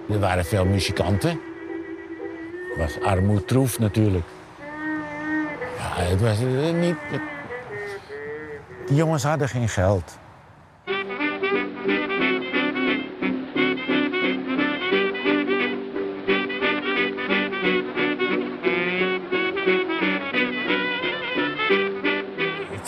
Er 0.09 0.21
waren 0.21 0.45
veel 0.45 0.65
muzikanten. 0.65 1.41
Het 2.69 2.77
was 2.77 3.01
armoedtroef 3.01 3.79
natuurlijk. 3.79 4.25
Ja, 5.79 6.03
het 6.03 6.21
was 6.21 6.39
niet... 6.73 6.97
Die 8.87 8.97
jongens 8.97 9.23
hadden 9.23 9.49
geen 9.49 9.69
geld. 9.69 10.19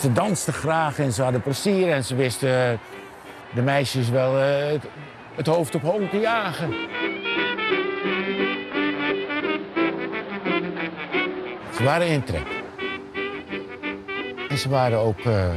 Ze 0.07 0.13
dansten 0.13 0.53
graag 0.53 0.99
en 0.99 1.13
ze 1.13 1.23
hadden 1.23 1.41
plezier 1.41 1.91
en 1.91 2.03
ze 2.03 2.15
wisten 2.15 2.79
de 3.53 3.61
meisjes 3.61 4.09
wel 4.09 4.39
uh, 4.39 4.79
het, 5.35 5.47
hoofd 5.47 5.75
op 5.75 5.81
hoog 5.81 6.09
te 6.09 6.19
jagen. 6.19 6.69
Ze 11.75 11.83
waren 11.83 12.07
in 12.07 12.23
trek. 12.23 12.47
En 14.49 14.57
ze 14.57 14.69
waren 14.69 14.99
ook 14.99 15.19
uh, 15.19 15.49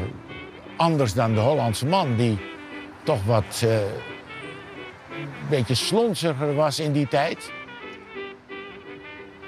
anders 0.76 1.12
dan 1.12 1.34
de 1.34 1.40
Hollandse 1.40 1.86
man, 1.86 2.16
die 2.16 2.38
toch 3.02 3.24
wat 3.24 3.62
uh, 3.64 3.74
een 3.74 5.28
beetje 5.48 5.74
slonziger 5.74 6.54
was 6.54 6.78
in 6.78 6.92
die 6.92 7.08
tijd. 7.08 7.52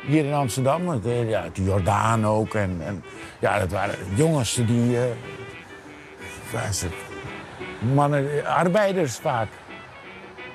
Hier 0.07 0.25
in 0.25 0.33
Amsterdam, 0.33 1.01
de, 1.01 1.25
ja, 1.29 1.45
de 1.53 1.65
Jordaan 1.65 2.27
ook. 2.27 2.55
En, 2.55 2.81
en, 2.85 3.05
ja, 3.39 3.59
dat 3.59 3.71
waren 3.71 3.95
jongens 4.15 4.55
die. 4.55 4.93
Uh, 4.93 5.03
mannen, 7.95 8.47
arbeiders 8.47 9.17
vaak. 9.17 9.49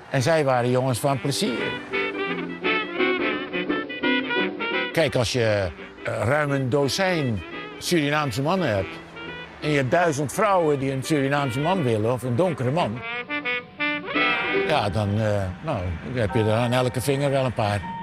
En 0.09 0.21
zij 0.21 0.43
waren 0.43 0.69
jongens 0.69 0.99
van 0.99 1.21
plezier. 1.21 1.71
Kijk, 4.91 5.15
als 5.15 5.31
je 5.31 5.71
ruim 6.03 6.51
een 6.51 6.69
dozijn 6.69 7.41
Surinaamse 7.77 8.41
mannen 8.41 8.75
hebt... 8.75 8.89
en 9.61 9.69
je 9.69 9.77
hebt 9.77 9.91
duizend 9.91 10.33
vrouwen 10.33 10.79
die 10.79 10.91
een 10.91 11.03
Surinaamse 11.03 11.59
man 11.59 11.83
willen, 11.83 12.13
of 12.13 12.23
een 12.23 12.35
donkere 12.35 12.71
man... 12.71 12.99
ja, 14.67 14.89
dan, 14.89 15.13
nou, 15.63 15.79
dan 16.05 16.21
heb 16.21 16.33
je 16.33 16.43
er 16.43 16.53
aan 16.53 16.71
elke 16.71 17.01
vinger 17.01 17.29
wel 17.29 17.45
een 17.45 17.53
paar. 17.53 17.96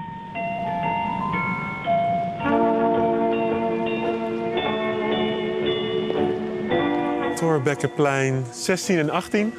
Torbekkenplein 7.45 8.45
16 8.53 8.97
en 8.97 9.09
18. 9.09 9.53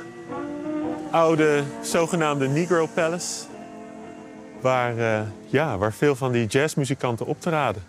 Oude 1.11 1.63
zogenaamde 1.83 2.49
Negro 2.49 2.87
Palace. 2.87 3.45
Waar, 4.61 4.97
uh, 4.97 5.21
ja, 5.47 5.79
waar 5.79 5.93
veel 5.93 6.17
van 6.17 6.33
die 6.33 6.47
jazzmuzikanten 6.47 7.27
optraden. 7.27 7.83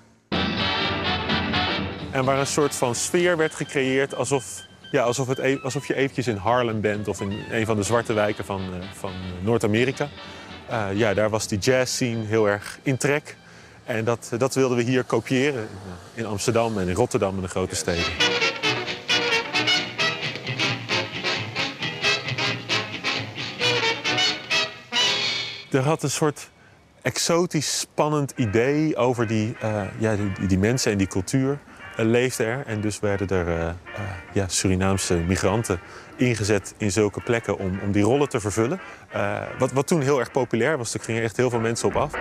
En 2.12 2.26
waar 2.26 2.40
een 2.40 2.48
soort 2.48 2.76
van 2.76 2.96
sfeer 2.96 3.38
werd 3.38 3.56
gecreëerd 3.56 4.16
alsof, 4.16 4.62
ja, 4.92 5.04
alsof, 5.04 5.28
het, 5.28 5.38
e-, 5.38 5.60
alsof 5.64 5.88
je 5.88 5.96
eventjes 5.96 6.28
in 6.28 6.36
Harlem 6.36 6.82
bent 6.82 7.08
of 7.08 7.22
in 7.22 7.44
een 7.52 7.66
van 7.66 7.76
de 7.76 7.84
zwarte 7.84 8.14
wijken 8.14 8.46
van, 8.46 8.62
uh, 8.62 8.76
van 8.94 9.12
Noord-Amerika. 9.42 10.08
Uh, 10.72 10.88
ja, 10.94 11.14
daar 11.14 11.30
was 11.30 11.48
die 11.48 11.60
jazz 11.60 11.94
scene 11.94 12.26
heel 12.26 12.50
erg 12.50 12.80
in 12.84 12.98
trek. 12.98 13.38
En 13.86 14.04
dat, 14.04 14.32
dat 14.38 14.56
wilden 14.56 14.78
we 14.78 14.84
hier 14.84 15.04
kopiëren 15.04 15.68
in 16.14 16.26
Amsterdam 16.26 16.78
en 16.78 16.88
in 16.88 16.96
Rotterdam 16.96 17.36
en 17.36 17.42
de 17.42 17.48
grote 17.48 17.76
steden. 17.76 18.37
Er 25.72 25.84
had 25.84 26.04
een 26.04 26.10
soort 26.10 26.50
exotisch 27.02 27.80
spannend 27.80 28.34
idee 28.36 28.96
over 28.96 29.28
die, 29.28 29.56
uh, 29.64 29.82
ja, 29.98 30.16
die, 30.48 30.60
mensen 30.60 30.92
en 30.92 30.98
die 30.98 31.08
cultuur 31.08 31.60
uh, 32.00 32.06
leefde 32.06 32.44
er. 32.44 32.66
En 32.66 32.82
dus 32.82 33.00
werden 33.00 33.28
er 33.28 33.48
uh, 33.48 33.74
ja, 34.34 34.48
Surinaamse 34.48 35.14
migranten 35.16 35.80
ingezet 36.16 36.74
in 36.78 36.92
zulke 36.92 37.22
plekken 37.22 37.58
om, 37.58 37.80
om 37.84 37.92
die 37.92 38.04
rollen 38.04 38.30
te 38.30 38.40
vervullen. 38.40 38.80
wat, 39.58 39.72
wat 39.72 39.88
toen 39.88 40.02
heel 40.02 40.20
erg 40.20 40.32
populair 40.32 40.78
was, 40.78 40.94
er 40.94 41.00
gingen 41.00 41.24
echt 41.24 41.38
heel 41.38 41.50
veel 41.50 41.60
mensen 41.60 41.88
op 41.88 41.96
af. 41.96 42.12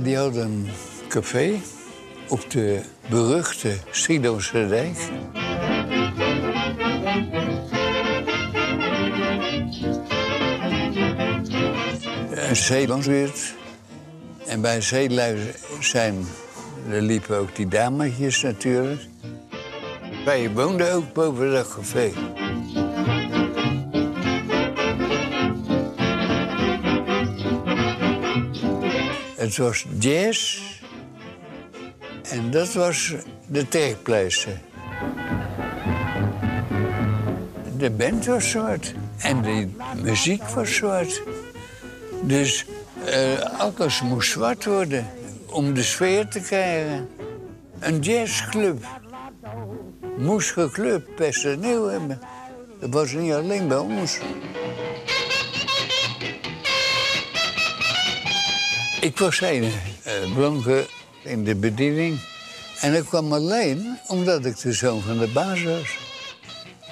Die 0.00 0.16
had 0.16 0.36
een 0.36 0.68
café 1.08 1.60
op 2.28 2.50
de 2.50 2.80
beruchte 3.08 3.76
Schiedamse 3.90 4.68
dijk. 4.68 4.96
Een 12.30 12.56
zeelandsweert. 12.56 13.54
En 14.46 14.60
bij 14.60 14.80
zeelui 14.80 15.38
zijn, 15.80 16.26
er 16.90 17.02
liepen 17.02 17.38
ook 17.38 17.56
die 17.56 17.68
dametjes 17.68 18.42
natuurlijk. 18.42 19.02
Wij 20.24 20.50
woonden 20.50 20.92
ook 20.92 21.12
boven 21.12 21.50
dat 21.52 21.74
café. 21.74 22.12
Het 29.42 29.56
was 29.56 29.86
jazz. 29.98 30.60
En 32.22 32.50
dat 32.50 32.72
was 32.72 33.14
de 33.46 33.68
trekpleister. 33.68 34.60
De 37.76 37.90
band 37.90 38.26
was 38.26 38.50
zwart. 38.50 38.94
En 39.18 39.42
de 39.42 39.68
muziek 40.02 40.42
was 40.42 40.74
zwart. 40.74 41.22
Dus 42.22 42.66
eh, 43.04 43.58
alles 43.58 44.02
moest 44.02 44.30
zwart 44.30 44.64
worden 44.64 45.06
om 45.46 45.74
de 45.74 45.82
sfeer 45.82 46.28
te 46.28 46.40
krijgen. 46.40 47.08
Een 47.78 48.00
jazzclub 48.00 48.86
moest 50.18 50.50
gekleurd 50.50 51.14
personeel 51.14 51.86
hebben. 51.86 52.20
Dat 52.80 52.90
was 52.90 53.12
niet 53.12 53.32
alleen 53.32 53.68
bij 53.68 53.78
ons. 53.78 54.18
Ik 59.02 59.18
was 59.18 59.40
een 59.40 59.62
uh, 59.62 60.34
blanke 60.34 60.86
in 61.22 61.44
de 61.44 61.54
bediening. 61.54 62.20
En 62.80 62.94
ik 62.94 63.04
kwam 63.04 63.32
alleen 63.32 63.98
omdat 64.06 64.44
ik 64.44 64.60
de 64.60 64.72
zoon 64.72 65.02
van 65.02 65.18
de 65.18 65.28
baas 65.28 65.62
was. 65.62 65.98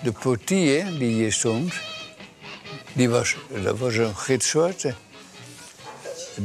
De 0.03 0.13
portier 0.13 0.99
die 0.99 1.15
hier 1.15 1.33
stond, 1.33 1.73
die 2.93 3.09
was, 3.09 3.37
dat 3.63 3.79
was 3.79 3.97
een 3.97 4.17
gitzwarte. 4.17 4.95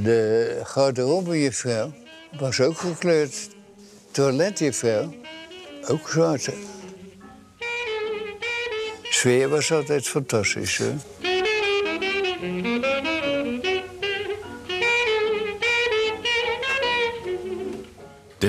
De 0.04 0.62
garderobejuffrouw 0.64 1.94
was 2.40 2.62
ook 2.62 2.78
gekleurd. 2.78 3.50
Toiletjuffrouw, 4.12 5.14
ook 5.88 6.10
zwart. 6.10 6.50
Sfeer 9.04 9.50
was 9.50 9.72
altijd 9.72 10.08
fantastisch. 10.08 10.82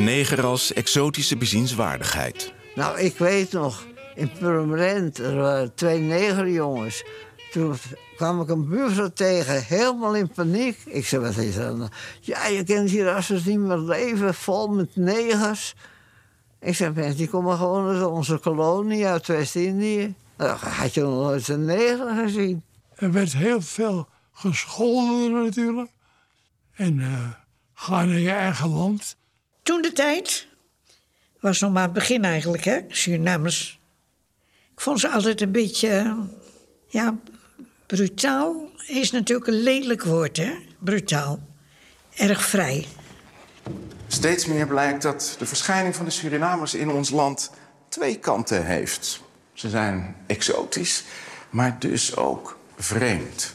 Neger 0.06 0.44
als 0.44 0.72
exotische 0.72 1.36
bezienswaardigheid. 1.36 2.52
Nou, 2.74 3.00
ik 3.00 3.18
weet 3.18 3.52
nog, 3.52 3.86
in 4.14 4.30
Purmerend, 4.38 5.18
er 5.18 5.36
waren 5.36 5.74
twee 5.74 6.00
negerjongens. 6.00 7.04
Toen 7.50 7.76
kwam 8.16 8.40
ik 8.40 8.48
een 8.48 8.68
buurvrouw 8.68 9.08
tegen, 9.08 9.62
helemaal 9.64 10.14
in 10.14 10.28
paniek. 10.28 10.78
Ik 10.84 11.06
zei, 11.06 11.22
wat 11.22 11.36
is 11.36 11.56
er 11.56 11.78
dan? 11.78 11.90
Ja, 12.20 12.46
je 12.46 12.64
kent 12.64 12.90
hier 12.90 13.14
als 13.14 13.28
het 13.28 13.44
niet 13.46 13.58
meer 13.58 13.78
leven, 13.78 14.34
vol 14.34 14.68
met 14.68 14.96
negers. 14.96 15.74
Ik 16.60 16.74
zei, 16.74 16.92
mensen, 16.94 17.16
die 17.16 17.28
komen 17.28 17.56
gewoon 17.56 17.88
uit 17.88 18.04
onze 18.04 18.38
kolonie 18.38 19.06
uit 19.06 19.26
West-Indië. 19.26 20.14
Nou, 20.36 20.58
Had 20.58 20.94
je 20.94 21.00
nog 21.00 21.22
nooit 21.22 21.48
een 21.48 21.64
neger 21.64 22.14
gezien? 22.14 22.62
Er 22.94 23.12
werd 23.12 23.32
heel 23.32 23.60
veel 23.60 24.08
gescholden 24.32 25.44
natuurlijk. 25.44 25.90
En 26.74 27.00
eh, 27.00 27.28
ga 27.74 28.04
naar 28.04 28.18
je 28.18 28.30
eigen 28.30 28.68
land. 28.68 29.16
Toen 29.66 29.82
de 29.82 29.92
tijd 29.92 30.46
was 31.40 31.60
nog 31.60 31.72
maar 31.72 31.82
het 31.82 31.92
begin 31.92 32.24
eigenlijk, 32.24 32.64
hè, 32.64 32.80
Surinamers. 32.88 33.80
Ik 34.72 34.80
vond 34.80 35.00
ze 35.00 35.08
altijd 35.08 35.40
een 35.40 35.52
beetje, 35.52 36.16
ja, 36.88 37.18
brutaal 37.86 38.70
is 38.86 39.10
natuurlijk 39.10 39.46
een 39.46 39.62
lelijk 39.62 40.02
woord, 40.02 40.36
hè? 40.36 40.52
Brutaal. 40.78 41.40
Erg 42.14 42.44
vrij. 42.44 42.86
Steeds 44.06 44.46
meer 44.46 44.66
blijkt 44.66 45.02
dat 45.02 45.36
de 45.38 45.46
verschijning 45.46 45.94
van 45.96 46.04
de 46.04 46.10
Surinamers 46.10 46.74
in 46.74 46.90
ons 46.90 47.10
land 47.10 47.50
twee 47.88 48.18
kanten 48.18 48.66
heeft. 48.66 49.22
Ze 49.52 49.68
zijn 49.68 50.16
exotisch, 50.26 51.04
maar 51.50 51.78
dus 51.78 52.16
ook 52.16 52.58
vreemd. 52.76 53.54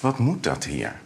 Wat 0.00 0.18
moet 0.18 0.42
dat 0.42 0.64
hier? 0.64 1.00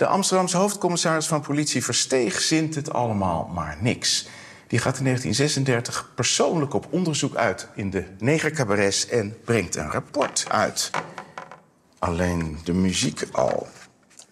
De 0.00 0.06
Amsterdamse 0.06 0.56
hoofdcommissaris 0.56 1.26
van 1.26 1.40
politie 1.40 1.84
Versteeg 1.84 2.40
zint 2.40 2.74
het 2.74 2.92
allemaal 2.92 3.50
maar 3.54 3.76
niks. 3.80 4.28
Die 4.66 4.78
gaat 4.78 4.98
in 4.98 5.04
1936 5.04 6.10
persoonlijk 6.14 6.74
op 6.74 6.86
onderzoek 6.90 7.34
uit 7.34 7.68
in 7.74 7.90
de 7.90 8.04
negercabarets 8.18 9.06
en 9.08 9.36
brengt 9.44 9.76
een 9.76 9.90
rapport 9.90 10.44
uit. 10.48 10.90
Alleen 11.98 12.58
de 12.64 12.72
muziek 12.72 13.22
al. 13.32 13.68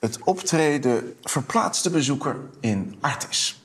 Het 0.01 0.19
optreden 0.25 1.15
verplaatst 1.23 1.83
de 1.83 1.91
bezoeker 1.91 2.37
in 2.61 2.97
Artis. 3.01 3.63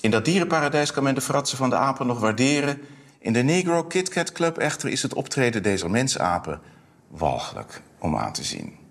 In 0.00 0.10
dat 0.10 0.24
dierenparadijs 0.24 0.92
kan 0.92 1.02
men 1.02 1.14
de 1.14 1.20
fratsen 1.20 1.58
van 1.58 1.70
de 1.70 1.76
apen 1.76 2.06
nog 2.06 2.20
waarderen. 2.20 2.80
In 3.18 3.32
de 3.32 3.42
Negro 3.42 3.84
Kit 3.84 4.08
Kat 4.08 4.32
Club 4.32 4.58
echter 4.58 4.88
is 4.88 5.02
het 5.02 5.14
optreden 5.14 5.62
deze 5.62 5.88
mensapen 5.88 6.60
walgelijk 7.08 7.82
om 7.98 8.16
aan 8.16 8.32
te 8.32 8.44
zien. 8.44 8.83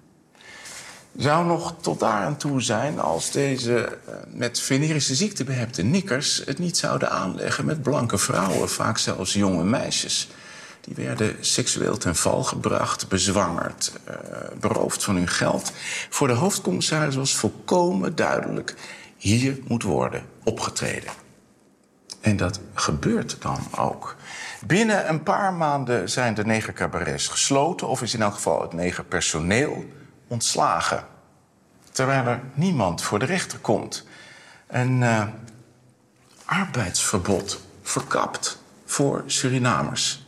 Zou 1.17 1.45
nog 1.45 1.75
tot 1.81 1.99
daar 1.99 2.23
aan 2.23 2.37
toe 2.37 2.61
zijn 2.61 2.99
als 2.99 3.31
deze 3.31 3.83
eh, 3.83 4.15
met 4.27 4.59
venerische 4.59 5.15
ziekte 5.15 5.43
behepte 5.43 5.81
nikkers 5.81 6.41
het 6.45 6.59
niet 6.59 6.77
zouden 6.77 7.11
aanleggen 7.11 7.65
met 7.65 7.81
blanke 7.81 8.17
vrouwen, 8.17 8.69
vaak 8.69 8.97
zelfs 8.97 9.33
jonge 9.33 9.63
meisjes. 9.63 10.29
Die 10.81 11.05
werden 11.05 11.35
seksueel 11.39 11.97
ten 11.97 12.15
val 12.15 12.43
gebracht, 12.43 13.07
bezwangerd, 13.07 13.91
uh, 14.09 14.15
beroofd 14.59 15.03
van 15.03 15.15
hun 15.15 15.27
geld. 15.27 15.71
Voor 16.09 16.27
de 16.27 16.33
hoofdcommissaris 16.33 17.15
was 17.15 17.35
volkomen 17.35 18.15
duidelijk: 18.15 18.75
hier 19.17 19.59
moet 19.67 19.83
worden 19.83 20.23
opgetreden. 20.43 21.11
En 22.21 22.37
dat 22.37 22.59
gebeurt 22.73 23.37
dan 23.39 23.59
ook. 23.77 24.15
Binnen 24.65 25.09
een 25.09 25.23
paar 25.23 25.53
maanden 25.53 26.09
zijn 26.09 26.33
de 26.33 26.45
negercabarets 26.45 27.27
gesloten, 27.27 27.87
of 27.87 28.01
is 28.01 28.13
in 28.13 28.21
elk 28.21 28.33
geval 28.33 28.61
het 28.61 28.73
negerpersoneel 28.73 29.85
ontslagen. 30.33 31.05
Terwijl 31.91 32.25
er 32.25 32.41
niemand 32.53 33.01
voor 33.01 33.19
de 33.19 33.25
rechter 33.25 33.59
komt. 33.59 34.07
Een 34.67 35.01
uh, 35.01 35.23
arbeidsverbod 36.45 37.61
verkapt 37.81 38.61
voor 38.85 39.23
Surinamers. 39.25 40.25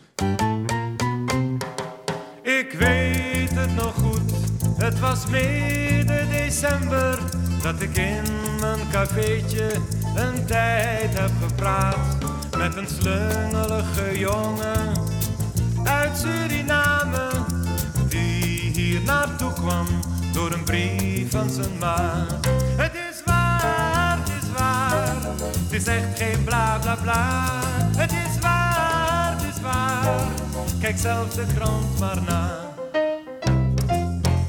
Ik 2.41 2.71
weet 2.71 3.51
het 3.51 3.75
nog 3.75 3.93
goed, 3.93 4.31
het 4.77 4.99
was 4.99 5.25
midden 5.25 6.29
december 6.29 7.19
dat 7.61 7.81
ik 7.81 7.97
in 7.97 8.23
mijn 8.59 8.89
cafeetje 8.91 9.71
een 10.15 10.45
tijd 10.45 11.19
heb 11.19 11.31
gepraat 11.47 12.17
met 12.57 12.75
een 12.75 12.87
slungelige 12.87 14.19
jongen 14.19 14.93
uit 15.83 16.17
Suriname 16.17 17.64
naartoe 19.05 19.53
kwam 19.53 19.85
door 20.33 20.51
een 20.51 20.63
brief 20.63 21.31
van 21.31 21.49
zijn 21.49 21.77
maat. 21.79 22.47
Het 22.77 22.93
is 22.93 23.21
waar, 23.25 24.17
het 24.19 24.43
is 24.43 24.49
waar, 24.57 25.15
het 25.63 25.71
is 25.71 25.87
echt 25.87 26.17
geen 26.17 26.43
bla 26.43 26.77
bla 26.81 26.95
bla. 26.95 27.59
Het 27.97 28.11
is 28.11 28.39
waar, 28.41 29.35
het 29.37 29.55
is 29.55 29.61
waar, 29.61 30.27
kijk 30.79 30.97
zelf 30.97 31.33
de 31.33 31.45
grond 31.55 31.99
maar 31.99 32.21
na. 32.21 32.73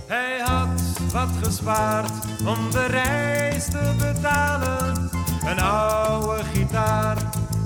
Hij 0.06 0.40
had 0.44 0.68
wat 1.12 1.28
gespaard 1.42 2.12
om 2.46 2.70
de 2.70 2.86
reis 2.86 3.64
te 3.64 3.94
betalen. 3.98 5.10
Een 5.46 5.60
oude 5.60 6.42
gitaar, 6.54 7.16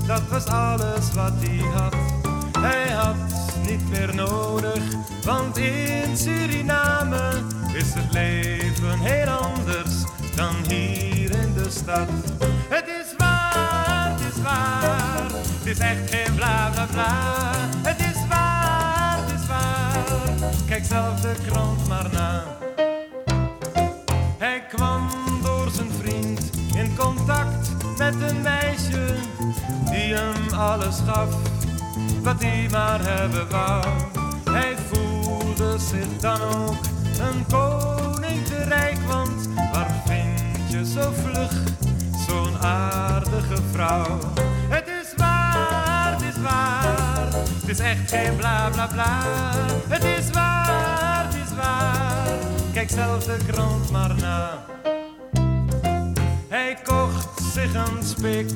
dat 0.06 0.22
was 0.30 0.46
alles 0.46 1.12
wat 1.14 1.32
hij 1.38 1.68
had. 1.74 1.94
Hij 2.58 2.90
had 2.92 3.16
niet 3.68 3.88
meer 3.88 4.14
nodig, 4.14 4.82
want 5.24 5.56
in 5.56 6.16
Suriname 6.16 7.30
is 7.72 7.94
het 7.94 8.12
leven 8.12 8.98
heel 8.98 9.28
anders 9.28 10.04
dan 10.36 10.54
hier 10.68 11.30
in 11.30 11.54
de 11.54 11.70
stad. 11.70 12.08
Het 12.68 12.86
is 12.86 13.14
waar, 13.18 14.10
het 14.18 14.34
is 14.34 14.42
waar, 14.42 15.30
het 15.58 15.66
is 15.66 15.78
echt 15.78 16.14
geen 16.14 16.34
bla 16.34 16.70
bla 16.70 16.86
bla. 16.92 17.50
Het 17.82 17.98
is 17.98 18.26
waar, 18.28 19.18
het 19.26 19.40
is 19.40 19.46
waar, 19.46 20.52
kijk 20.66 20.84
zelf 20.84 21.20
de 21.20 21.34
krant 21.46 21.88
maar 21.88 22.08
na. 22.12 22.44
Hij 24.38 24.62
kwam 24.68 25.08
door 25.42 25.70
zijn 25.70 25.90
vriend 26.00 26.50
in 26.74 26.96
contact 26.96 27.70
met 27.98 28.14
een 28.30 28.42
meisje 28.42 29.14
die 29.90 30.14
hem 30.14 30.52
alles 30.52 30.96
gaf 31.06 31.28
wat 32.22 32.42
hij 32.42 32.68
maar 32.70 33.00
hebben 33.02 33.48
wou. 33.50 33.84
Hij 34.50 34.76
voelde 34.90 35.78
zich 35.78 36.16
dan 36.20 36.40
ook 36.40 36.76
een 37.20 37.46
koning 37.48 38.46
te 38.46 38.64
rijk, 38.68 38.98
want 39.06 39.48
waar 39.72 40.02
vind 40.06 40.70
je 40.70 40.86
zo 40.86 41.12
vlug, 41.12 41.52
zo'n 42.28 42.58
aardige 42.58 43.62
vrouw. 43.72 44.18
Het 44.68 44.88
is 44.88 45.14
waar, 45.16 46.12
het 46.12 46.22
is 46.22 46.42
waar, 46.42 47.28
het 47.60 47.68
is 47.68 47.78
echt 47.78 48.10
geen 48.10 48.36
bla 48.36 48.68
bla 48.70 48.86
bla. 48.86 49.22
Het 49.88 50.04
is 50.04 50.30
waar, 50.30 51.24
het 51.24 51.34
is 51.34 51.56
waar, 51.56 52.38
kijk 52.72 52.90
zelf 52.90 53.24
de 53.24 53.36
krant 53.46 53.90
maar 53.90 54.14
na. 54.14 54.64
Hij 56.48 56.76
kocht 56.84 57.42
zich 57.52 57.74
een 57.74 58.02
spik, 58.02 58.50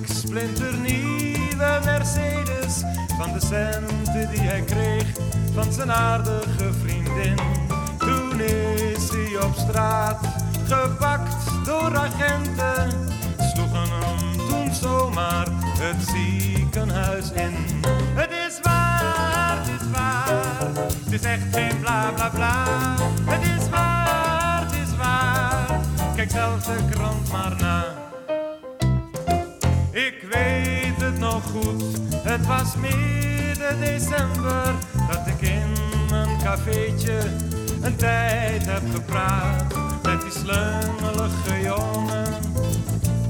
splinternieuwe 1.55 1.85
Mercedes 1.85 2.83
van 3.19 3.33
de 3.33 3.47
centen 3.47 4.31
die 4.31 4.41
hij 4.41 4.63
kreeg 4.63 5.07
van 5.55 5.73
zijn 5.73 5.93
aardige 5.93 6.73
vriendin. 6.83 7.39
Toen 7.99 8.41
is 8.41 9.11
hij 9.11 9.43
op 9.43 9.55
straat 9.55 10.19
gepakt 10.67 11.65
door 11.65 11.97
agenten, 11.97 13.09
sloegen 13.55 13.89
hem 13.91 14.37
toen 14.49 14.75
zomaar 14.75 15.47
het 15.79 16.09
ziekenhuis 16.09 17.31
in. 17.33 17.55
Het 18.15 18.31
is 18.31 18.61
waar, 18.63 19.59
het 19.59 19.81
is 19.81 19.91
waar, 19.91 20.69
het 21.05 21.13
is 21.13 21.23
echt 21.23 21.43
geen 21.53 21.81
bla 21.81 22.11
bla 22.15 22.29
bla. 22.29 22.65
Het 23.25 23.43
is 23.43 23.69
waar, 23.69 24.61
het 24.65 24.73
is 24.73 24.97
waar, 24.97 25.81
kijk 26.17 26.31
zelf 26.31 26.65
de 26.65 26.85
krant 26.91 27.33
maar 27.33 27.57
na. 27.59 27.85
Ik 29.91 30.15
weet 30.31 30.74
goed, 31.53 31.83
het 32.17 32.47
was 32.47 32.77
midden 32.77 33.81
december 33.81 34.75
dat 35.09 35.27
ik 35.27 35.49
in 35.49 35.73
een 36.11 36.39
cafeetje 36.43 37.19
een 37.83 37.97
tijd 37.97 38.67
heb 38.67 38.83
gepraat 38.95 39.75
met 40.03 40.21
die 40.21 40.31
slungelige 40.31 41.61
jongen 41.63 42.35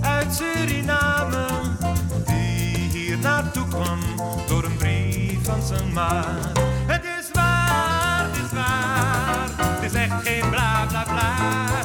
uit 0.00 0.34
Suriname 0.34 1.46
die 2.26 2.88
hier 2.92 3.18
naartoe 3.18 3.68
kwam 3.68 3.98
door 4.48 4.64
een 4.64 4.76
brief 4.76 5.44
van 5.44 5.62
zijn 5.62 5.92
maat. 5.92 6.58
Het 6.86 7.04
is 7.04 7.30
waar, 7.32 8.28
het 8.32 8.44
is 8.44 8.52
waar, 8.52 9.48
het 9.56 9.92
is 9.92 9.98
echt 9.98 10.22
geen 10.22 10.50
bla 10.50 10.86
bla 10.88 11.02
bla. 11.02 11.83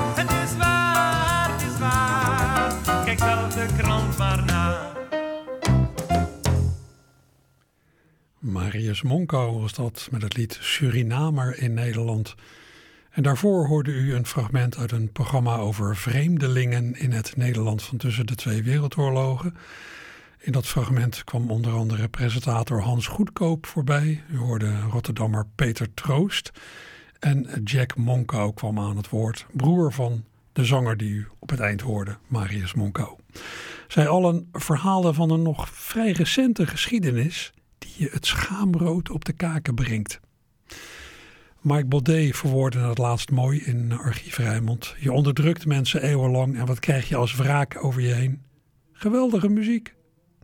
Marius 8.79 9.01
Monko 9.01 9.59
was 9.59 9.73
dat 9.73 10.07
met 10.11 10.21
het 10.21 10.37
lied 10.37 10.57
Surinamer 10.61 11.61
in 11.61 11.73
Nederland. 11.73 12.35
En 13.09 13.23
daarvoor 13.23 13.67
hoorde 13.67 13.91
u 13.91 14.13
een 14.13 14.25
fragment 14.25 14.77
uit 14.77 14.91
een 14.91 15.11
programma 15.11 15.55
over 15.55 15.95
vreemdelingen 15.95 16.95
in 16.95 17.11
het 17.11 17.35
Nederland 17.35 17.83
van 17.83 17.97
tussen 17.97 18.25
de 18.25 18.35
twee 18.35 18.63
wereldoorlogen. 18.63 19.55
In 20.37 20.51
dat 20.51 20.65
fragment 20.65 21.23
kwam 21.23 21.51
onder 21.51 21.73
andere 21.73 22.07
presentator 22.07 22.81
Hans 22.81 23.07
Goedkoop 23.07 23.65
voorbij. 23.65 24.23
U 24.31 24.37
hoorde 24.37 24.79
Rotterdammer 24.79 25.45
Peter 25.55 25.93
Troost. 25.93 26.51
En 27.19 27.61
Jack 27.63 27.95
Monko 27.95 28.51
kwam 28.51 28.79
aan 28.79 28.97
het 28.97 29.09
woord, 29.09 29.45
broer 29.51 29.93
van 29.93 30.23
de 30.53 30.65
zanger 30.65 30.97
die 30.97 31.11
u 31.11 31.27
op 31.39 31.49
het 31.49 31.59
eind 31.59 31.81
hoorde, 31.81 32.17
Marius 32.27 32.73
Monko. 32.73 33.17
Zij 33.87 34.07
allen 34.07 34.49
verhalen 34.51 35.13
van 35.13 35.29
een 35.29 35.41
nog 35.41 35.69
vrij 35.69 36.11
recente 36.11 36.67
geschiedenis 36.67 37.51
je 37.99 38.09
het 38.11 38.25
schaamrood 38.25 39.09
op 39.09 39.25
de 39.25 39.33
kaken 39.33 39.75
brengt. 39.75 40.19
Mike 41.61 41.85
Baudet 41.85 42.35
verwoordde 42.35 42.79
het 42.79 42.97
laatst 42.97 43.31
mooi 43.31 43.59
in 43.59 43.91
Archief 43.91 44.37
Rijnmond. 44.37 44.95
Je 44.99 45.11
onderdrukt 45.11 45.65
mensen 45.65 46.03
eeuwenlang 46.03 46.57
en 46.57 46.65
wat 46.65 46.79
krijg 46.79 47.09
je 47.09 47.15
als 47.15 47.35
wraak 47.35 47.83
over 47.83 48.01
je 48.01 48.13
heen? 48.13 48.41
Geweldige 48.93 49.49
muziek, 49.49 49.93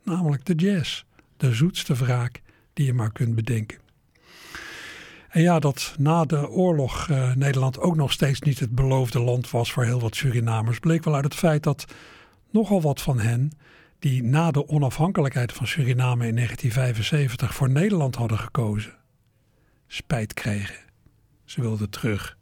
namelijk 0.03 0.45
de 0.45 0.55
jazz. 0.55 1.03
De 1.37 1.53
zoetste 1.53 1.93
wraak 1.93 2.41
die 2.73 2.85
je 2.85 2.93
maar 2.93 3.11
kunt 3.11 3.35
bedenken. 3.35 3.77
En 5.29 5.41
ja, 5.41 5.59
dat 5.59 5.95
na 5.97 6.25
de 6.25 6.49
oorlog 6.49 7.09
eh, 7.09 7.35
Nederland 7.35 7.79
ook 7.79 7.95
nog 7.95 8.11
steeds 8.11 8.41
niet 8.41 8.59
het 8.59 8.75
beloofde 8.75 9.19
land 9.19 9.49
was 9.49 9.71
voor 9.71 9.83
heel 9.83 9.99
wat 9.99 10.15
Surinamers, 10.15 10.79
bleek 10.79 11.03
wel 11.03 11.15
uit 11.15 11.23
het 11.23 11.35
feit 11.35 11.63
dat 11.63 11.85
nogal 12.49 12.81
wat 12.81 13.01
van 13.01 13.19
hen, 13.19 13.51
die 13.99 14.23
na 14.23 14.51
de 14.51 14.67
onafhankelijkheid 14.67 15.53
van 15.53 15.67
Suriname 15.67 16.27
in 16.27 16.35
1975 16.35 17.55
voor 17.55 17.69
Nederland 17.69 18.15
hadden 18.15 18.39
gekozen, 18.39 18.93
spijt 19.87 20.33
kregen. 20.33 20.75
Ze 21.45 21.61
wilden 21.61 21.89
terug. 21.89 22.37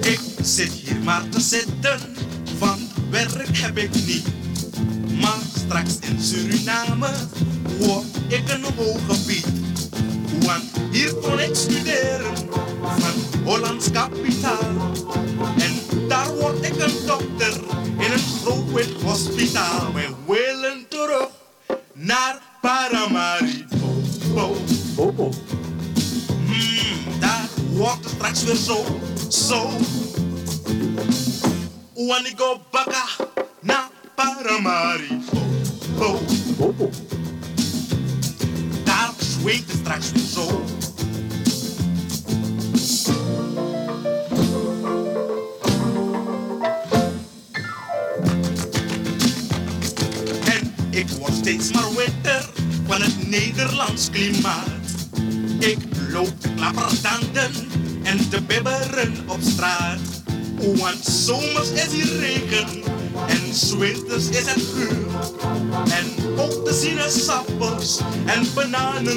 Ik 0.00 0.20
zit 0.42 0.72
hier 0.72 1.00
maar 1.04 1.28
te 1.28 1.40
zitten, 1.40 2.09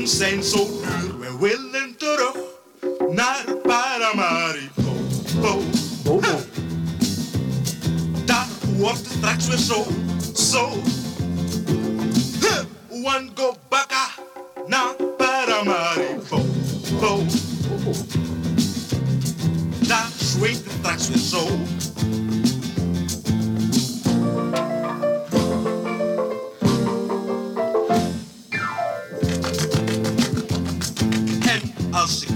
bananen 0.03 0.07
zijn 0.07 0.43
zo 0.43 0.67
duur. 0.67 1.19
We 1.19 1.37
willen 1.39 1.95
terug 1.97 2.35
naar 3.09 3.45
Paramaribo. 3.63 4.95
Bo, 5.41 5.61
bo, 6.03 6.19
bo. 6.19 6.39
Daar 8.25 8.47
wordt 8.77 8.97
het 8.97 9.07
straks 9.17 9.47
weer 9.47 9.57
zo, 9.57 9.85
zo. 10.35 10.69
Huh. 12.39 12.63
One 12.89 13.29
go 13.35 13.55
baka 13.69 14.09
naar 14.67 14.95
Paramaribo. 15.17 16.45
Bo, 16.99 17.23
Daar 19.87 20.09
zweet 20.17 20.63
het 20.63 20.73
straks 20.79 21.07
weer 21.07 21.53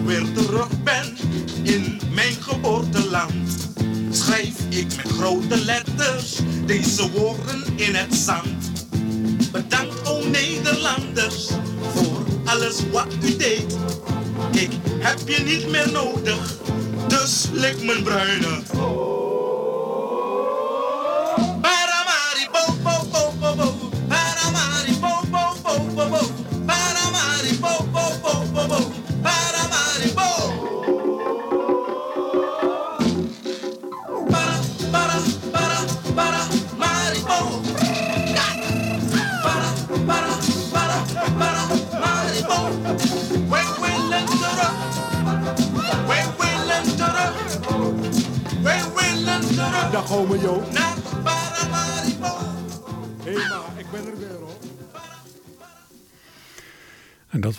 weer 0.07 0.31
terug 0.33 0.83
ben 0.83 1.17
in 1.63 1.99
mijn 2.13 2.33
geboorteland, 2.39 3.69
schrijf 4.11 4.55
ik 4.69 4.95
met 4.95 5.11
grote 5.11 5.65
letters 5.65 6.39
deze 6.65 7.11
woorden 7.11 7.63
in 7.75 7.95
het 7.95 8.15
zand. 8.15 8.71
Bedankt, 9.51 10.07
o 10.07 10.27
Nederlanders, 10.27 11.49
voor 11.93 12.25
alles 12.45 12.75
wat 12.91 13.07
u 13.23 13.35
deed. 13.35 13.77
Ik 14.51 14.69
heb 14.99 15.19
je 15.25 15.43
niet 15.43 15.69
meer 15.69 15.91
nodig, 15.91 16.57
dus 17.07 17.47
lik 17.53 17.83
mijn 17.83 18.03
bruine. 18.03 18.61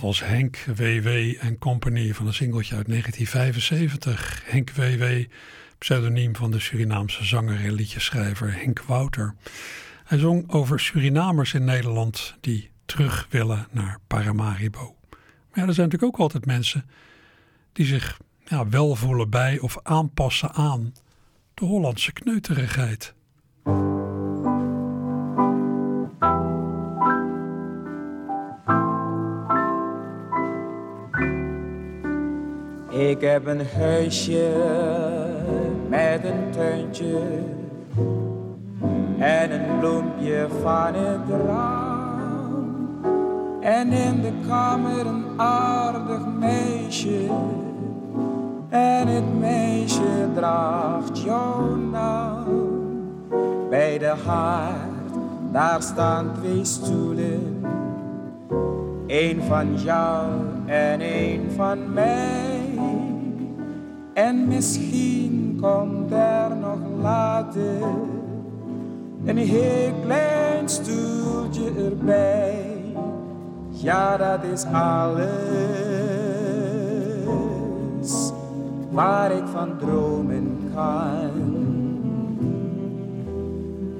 Was 0.08 0.24
Henk 0.24 0.64
WW 0.76 1.08
en 1.40 1.58
Company 1.58 2.14
van 2.14 2.26
een 2.26 2.34
singeltje 2.34 2.74
uit 2.74 2.86
1975. 2.88 4.42
Henk 4.44 4.70
WW, 4.70 5.04
pseudoniem 5.78 6.36
van 6.36 6.50
de 6.50 6.60
Surinaamse 6.60 7.24
zanger 7.24 7.64
en 7.64 7.72
liedjeschrijver 7.72 8.54
Henk 8.54 8.82
Wouter. 8.82 9.34
Hij 10.04 10.18
zong 10.18 10.50
over 10.50 10.80
Surinamers 10.80 11.54
in 11.54 11.64
Nederland 11.64 12.34
die 12.40 12.70
terug 12.84 13.26
willen 13.30 13.66
naar 13.70 13.98
Paramaribo. 14.06 14.96
Maar 15.10 15.68
er 15.68 15.74
zijn 15.74 15.88
natuurlijk 15.88 16.14
ook 16.14 16.20
altijd 16.20 16.46
mensen 16.46 16.84
die 17.72 17.86
zich 17.86 18.20
ja, 18.44 18.68
wel 18.68 18.94
voelen 18.94 19.30
bij 19.30 19.58
of 19.58 19.78
aanpassen 19.82 20.52
aan 20.52 20.94
de 21.54 21.64
Hollandse 21.64 22.12
kneuterigheid. 22.12 23.14
Ik 33.18 33.24
heb 33.24 33.46
een 33.46 33.66
huisje 33.78 34.50
met 35.88 36.24
een 36.24 36.50
tuintje 36.50 37.18
en 39.18 39.52
een 39.52 39.78
bloempje 39.78 40.46
van 40.62 40.94
het 40.94 41.46
raam. 41.46 43.00
En 43.60 43.92
in 43.92 44.20
de 44.20 44.32
kamer 44.48 45.06
een 45.06 45.24
aardig 45.36 46.20
meisje. 46.38 47.26
En 48.68 49.08
het 49.08 49.38
meisje 49.38 50.28
draagt 50.34 51.22
jouw 51.22 51.76
naam. 51.76 52.44
Bij 53.70 53.98
de 53.98 54.14
haard, 54.26 55.12
daar 55.52 55.82
staan 55.82 56.30
twee 56.40 56.64
stoelen. 56.64 57.64
Eén 59.06 59.42
van 59.42 59.80
jou 59.80 60.26
en 60.66 61.00
één 61.00 61.50
van 61.56 61.92
mij. 61.92 62.47
En 64.26 64.48
misschien 64.48 65.58
komt 65.60 66.12
er 66.12 66.56
nog 66.60 66.78
later 67.00 67.82
een 69.24 69.36
heel 69.36 69.92
klein 70.04 70.68
stoeltje 70.68 71.72
erbij. 71.84 72.76
Ja, 73.70 74.16
dat 74.16 74.42
is 74.52 74.64
alles 74.64 75.32
waar 78.90 79.30
ik 79.32 79.46
van 79.52 79.78
dromen 79.78 80.58
kan. 80.74 81.30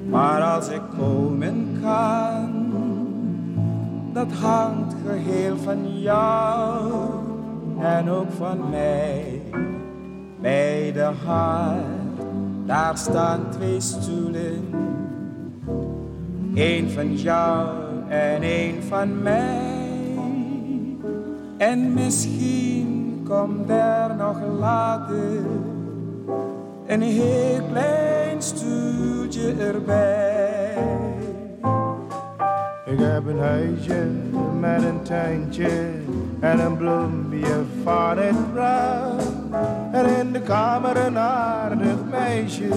Maar 0.09 0.41
als 0.41 0.69
ik 0.69 0.81
komen 0.97 1.77
kan, 1.81 2.73
dat 4.13 4.31
hangt 4.31 4.95
geheel 5.07 5.57
van 5.57 5.99
jou 5.99 6.91
en 7.79 8.09
ook 8.09 8.31
van 8.31 8.69
mij. 8.69 9.38
Bij 10.41 10.91
de 10.91 11.11
haard, 11.25 11.83
daar 12.65 12.97
staan 12.97 13.49
twee 13.49 13.79
stoelen. 13.79 14.69
Eén 16.55 16.89
van 16.89 17.15
jou 17.15 17.67
en 18.07 18.41
één 18.41 18.83
van 18.83 19.21
mij. 19.21 19.77
En 21.57 21.93
misschien 21.93 23.21
komt 23.27 23.69
er 23.69 24.15
nog 24.17 24.37
later 24.59 25.41
een 26.87 27.01
heel 27.01 27.61
klein 27.71 28.41
stoeltje 28.41 29.53
erbij. 29.53 30.28
Ik 32.99 33.05
heb 33.05 33.27
een 33.27 33.39
huisje 33.39 34.07
met 34.59 34.83
een 34.83 35.01
tuintje 35.01 35.69
en 36.39 36.59
een 36.59 36.77
bloempje 36.77 37.63
van 37.83 38.17
het 38.17 38.53
bruin. 38.53 39.17
En 39.91 40.05
in 40.19 40.31
de 40.31 40.41
kamer 40.41 41.05
een 41.05 41.17
aardig 41.17 41.97
meisje 42.11 42.69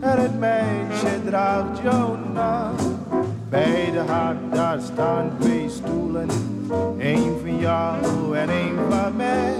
en 0.00 0.22
het 0.22 0.38
meisje 0.38 1.24
draagt 1.24 1.78
jouw. 1.82 2.16
Bij 3.48 3.90
de 3.92 4.12
hart 4.12 4.36
daar 4.52 4.80
staan 4.80 5.30
twee 5.38 5.68
stoelen, 5.68 6.28
één 6.98 7.40
van 7.40 7.58
jou 7.58 8.36
en 8.36 8.48
één 8.48 8.76
van 8.88 9.16
mij. 9.16 9.54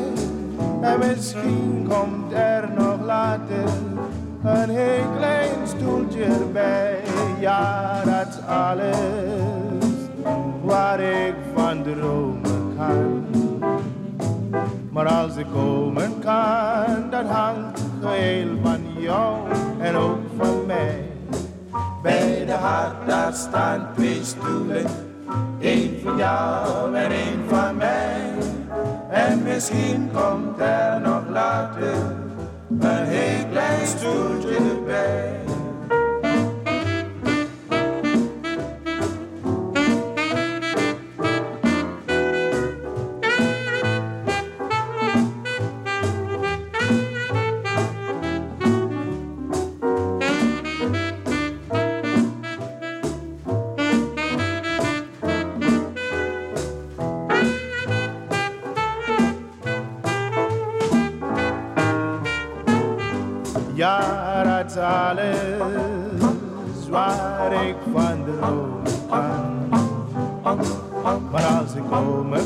En 0.80 0.98
misschien 0.98 1.86
komt 1.88 2.32
er 2.32 2.68
nog 2.76 3.04
later 3.04 3.68
een 4.44 4.70
heel 4.70 5.06
klein 5.16 5.66
stoeltje 5.66 6.24
erbij. 6.24 7.00
Ja, 7.40 8.02
dat 8.04 8.28
is 8.28 8.46
alles 8.46 9.67
waar 10.68 11.00
ik 11.00 11.34
van 11.54 11.82
dromen 11.82 12.74
kan. 12.76 13.24
Maar 14.90 15.06
als 15.06 15.36
ik 15.36 15.46
komen 15.52 16.18
kan, 16.18 17.10
dat 17.10 17.26
hangt 17.26 17.80
geheel 18.02 18.48
van 18.62 18.80
jou 18.98 19.36
en 19.78 19.96
ook 19.96 20.18
van 20.36 20.66
mij. 20.66 21.02
Bij 22.02 22.44
de 22.46 22.52
hart 22.52 23.06
daar 23.06 23.32
staan 23.32 23.88
twee 23.96 24.20
stoelen, 24.22 24.86
één 25.60 26.00
van 26.02 26.16
jou 26.16 26.94
en 26.94 27.10
één 27.10 27.42
van 27.48 27.76
mij. 27.76 28.32
En 29.10 29.42
misschien 29.42 30.10
komt 30.12 30.60
er 30.60 31.00
nog 31.00 31.22
later 31.30 31.94
een 32.80 33.04
heel 33.04 33.46
klein 33.50 33.86
stoeltje 33.86 34.56
erbij. 34.56 35.47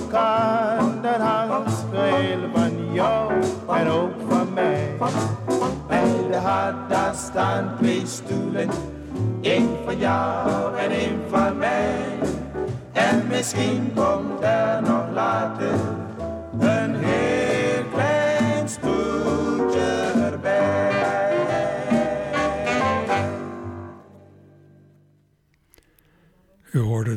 Kan, 0.08 1.02
dan 1.02 1.20
hangt 1.20 1.84
geheel 1.94 2.38
van 2.54 2.92
jou 2.92 3.32
en 3.68 3.88
ook 3.88 4.12
van 4.28 4.52
mij. 4.54 4.96
Bij 5.86 6.28
de 6.30 6.36
hart 6.36 6.88
daar 6.88 7.14
staan 7.14 7.74
twee 7.78 8.02
stoelen, 8.06 8.68
één 9.40 9.68
van 9.84 9.98
jou 9.98 10.76
en 10.76 10.90
één 10.90 11.20
van 11.30 11.58
mij. 11.58 12.18
En 12.92 13.26
misschien 13.28 13.92
komt 13.94 14.42
er 14.42 14.82
nog 14.82 15.04
later 15.14 16.01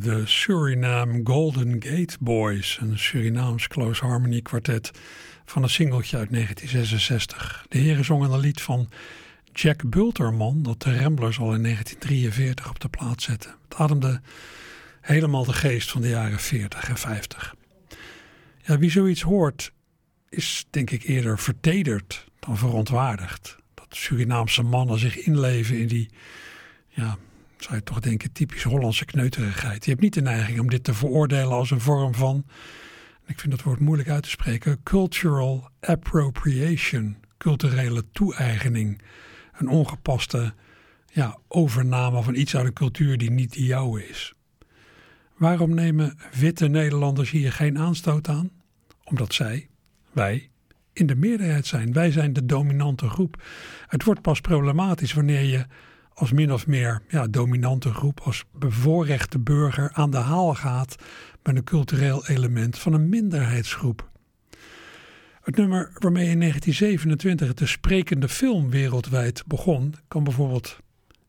de 0.06 0.26
Suriname 0.26 1.22
Golden 1.24 1.84
Gate 1.84 2.18
Boys, 2.20 2.78
een 2.82 3.00
Surinaams 3.00 3.68
close 3.68 4.06
harmony 4.06 4.42
kwartet 4.42 4.92
van 5.46 5.64
een 5.64 5.70
singeltje 5.70 6.18
uit 6.18 6.32
1966. 6.32 7.66
De 7.70 7.78
heren 7.78 8.06
zongen 8.06 8.32
een 8.32 8.40
lied 8.40 8.62
van 8.62 8.90
Jack 9.54 9.90
Bulterman 9.90 10.64
dat 10.64 10.82
de 10.82 10.98
Ramblers 10.98 11.40
al 11.40 11.54
in 11.54 11.64
1943 11.64 12.70
op 12.70 12.80
de 12.80 12.90
plaat 12.90 13.22
zette. 13.22 13.48
Het 13.68 13.78
ademde 13.78 14.22
helemaal 15.02 15.46
de 15.46 15.54
geest 15.54 15.92
van 15.92 16.02
de 16.02 16.10
jaren 16.10 16.40
40 16.40 16.90
en 16.90 16.98
50. 16.98 17.56
Ja, 18.62 18.78
wie 18.78 18.92
zoiets 18.92 19.22
hoort 19.22 19.72
is 20.30 20.66
denk 20.70 20.92
ik 20.92 21.04
eerder 21.04 21.40
vertederd 21.40 22.26
dan 22.40 22.58
verontwaardigd. 22.58 23.58
Dat 23.74 23.88
Surinaamse 23.90 24.64
mannen 24.64 25.00
zich 25.00 25.18
inleven 25.18 25.80
in 25.80 25.88
die 25.88 26.10
ja, 26.88 27.18
zou 27.58 27.76
je 27.76 27.84
toch 27.84 28.00
denken, 28.00 28.32
typisch 28.32 28.64
Hollandse 28.64 29.06
kneuterigheid. 29.06 29.86
Je 29.86 29.90
hebt 29.92 30.04
niet 30.04 30.14
de 30.14 30.22
neiging 30.22 30.60
om 30.60 30.70
dit 30.70 30.84
te 30.84 30.94
veroordelen 30.94 31.52
als 31.52 31.72
een 31.72 31.82
vorm 31.82 32.14
van, 32.14 32.46
ik 33.26 33.40
vind 33.40 33.52
dat 33.52 33.64
woord 33.64 33.80
moeilijk 33.80 34.10
uit 34.10 34.24
te 34.24 34.30
spreken, 34.30 34.84
cultural 34.84 35.70
appropriation, 35.80 37.18
culturele 37.38 38.04
toe-eigening. 38.12 39.02
Een 39.58 39.68
ongepaste 39.68 40.54
ja, 41.12 41.38
overname 41.48 42.24
van 42.24 42.36
iets 42.36 42.56
uit 42.56 42.66
een 42.66 42.74
cultuur 42.74 43.18
die 43.18 43.32
niet 43.32 43.52
die 43.52 43.66
jouwe 43.66 44.08
is. 44.08 44.34
Waarom 45.38 45.74
nemen 45.74 46.18
witte 46.40 46.68
Nederlanders 46.68 47.30
hier 47.30 47.52
geen 47.52 47.78
aanstoot 47.80 48.28
aan? 48.28 48.50
Omdat 49.04 49.34
zij, 49.34 49.68
wij, 50.12 50.50
in 50.94 51.06
de 51.06 51.16
meerderheid 51.16 51.66
zijn. 51.66 51.94
Wij 51.94 52.12
zijn 52.12 52.34
de 52.34 52.46
dominante 52.46 53.10
groep. 53.10 53.44
Het 53.88 54.04
wordt 54.04 54.22
pas 54.22 54.42
problematisch 54.42 55.14
wanneer 55.14 55.42
je 55.42 55.66
als 56.16 56.32
min 56.32 56.54
of 56.54 56.68
meer 56.68 57.02
ja, 57.08 57.28
dominante 57.28 57.94
groep, 57.94 58.20
als 58.20 58.44
bevoorrechte 58.52 59.40
burger 59.40 59.90
aan 59.94 60.12
de 60.12 60.18
haal 60.18 60.56
gaat 60.56 60.96
met 61.44 61.56
een 61.56 61.64
cultureel 61.64 62.28
element 62.28 62.80
van 62.80 62.94
een 62.94 63.10
minderheidsgroep. 63.10 64.10
Het 65.42 65.56
nummer 65.56 65.92
waarmee 65.94 66.30
in 66.30 66.40
1927 66.40 67.54
de 67.54 67.66
sprekende 67.66 68.30
film 68.30 68.70
wereldwijd 68.70 69.44
begon, 69.48 69.94
kan 70.08 70.24
bijvoorbeeld 70.24 70.78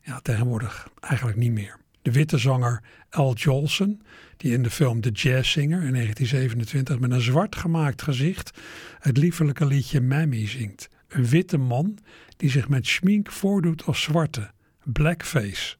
ja, 0.01 0.20
tegenwoordig 0.20 0.89
eigenlijk 1.01 1.39
niet 1.39 1.53
meer. 1.53 1.78
De 2.03 2.12
witte 2.12 2.39
zanger 2.39 2.82
Al 3.11 3.34
Jolson, 3.34 4.03
die 4.37 4.53
in 4.53 4.62
de 4.62 4.70
film 4.70 5.01
The 5.01 5.11
Jazz 5.11 5.51
Singer 5.51 5.82
in 5.82 5.93
1927 5.93 6.99
met 6.99 7.11
een 7.11 7.20
zwart 7.20 7.57
gemaakt 7.57 8.03
gezicht 8.03 8.59
het 8.99 9.16
liefelijke 9.16 9.66
liedje 9.66 10.01
Mammy 10.01 10.47
zingt. 10.47 10.89
Een 11.09 11.26
witte 11.26 11.59
man 11.59 11.99
die 12.37 12.51
zich 12.51 12.68
met 12.68 12.87
schmink 12.87 13.30
voordoet 13.30 13.84
als 13.84 14.03
zwarte, 14.03 14.51
blackface. 14.93 15.76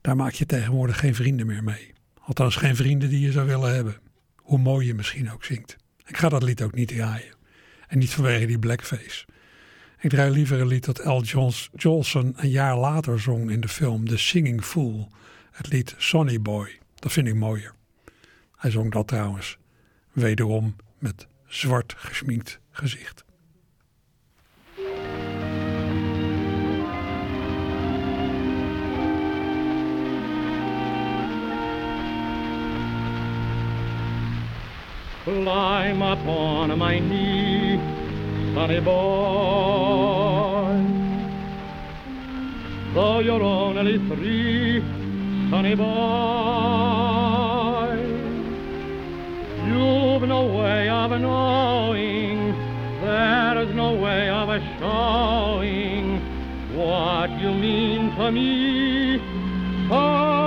Daar 0.00 0.16
maak 0.16 0.32
je 0.32 0.46
tegenwoordig 0.46 0.98
geen 0.98 1.14
vrienden 1.14 1.46
meer 1.46 1.64
mee. 1.64 1.92
Althans 2.18 2.56
geen 2.56 2.76
vrienden 2.76 3.08
die 3.08 3.20
je 3.20 3.32
zou 3.32 3.46
willen 3.46 3.74
hebben. 3.74 3.96
Hoe 4.36 4.58
mooi 4.58 4.86
je 4.86 4.94
misschien 4.94 5.32
ook 5.32 5.44
zingt. 5.44 5.76
Ik 6.06 6.16
ga 6.16 6.28
dat 6.28 6.42
lied 6.42 6.62
ook 6.62 6.74
niet 6.74 6.88
draaien. 6.88 7.34
En 7.86 7.98
niet 7.98 8.10
vanwege 8.10 8.46
die 8.46 8.58
blackface. 8.58 9.24
Ik 10.00 10.10
draai 10.10 10.30
liever 10.30 10.60
een 10.60 10.66
lied 10.66 10.84
dat 10.84 11.04
Al 11.04 11.22
Jolson 11.72 12.32
een 12.36 12.50
jaar 12.50 12.76
later 12.76 13.20
zong 13.20 13.50
in 13.50 13.60
de 13.60 13.68
film 13.68 14.08
The 14.08 14.18
Singing 14.18 14.64
Fool. 14.64 15.08
Het 15.50 15.68
lied 15.68 15.94
Sonny 15.98 16.40
Boy. 16.40 16.78
Dat 16.94 17.12
vind 17.12 17.28
ik 17.28 17.34
mooier. 17.34 17.74
Hij 18.56 18.70
zong 18.70 18.92
dat 18.92 19.08
trouwens. 19.08 19.58
Wederom 20.12 20.76
met 20.98 21.26
zwart 21.46 21.94
gesminkt 21.96 22.60
gezicht. 22.70 23.24
Climb 35.24 36.02
upon 36.02 36.76
my 36.78 36.98
knee, 36.98 37.78
sonny 38.54 38.80
boy. 38.80 38.92
Though 42.94 43.20
you're 43.20 43.42
only 43.42 43.98
three, 44.08 44.80
sonny 45.50 45.76
boy, 45.76 45.92
you've 49.68 50.28
no 50.28 50.44
way 50.58 50.88
of 50.88 51.10
knowing, 51.20 52.54
there's 53.00 53.72
no 53.74 53.94
way 53.94 54.28
of 54.28 54.48
showing 54.80 56.20
what 56.74 57.30
you 57.40 57.54
mean 57.54 58.14
to 58.16 58.32
me, 58.32 59.20
sonny 59.88 60.41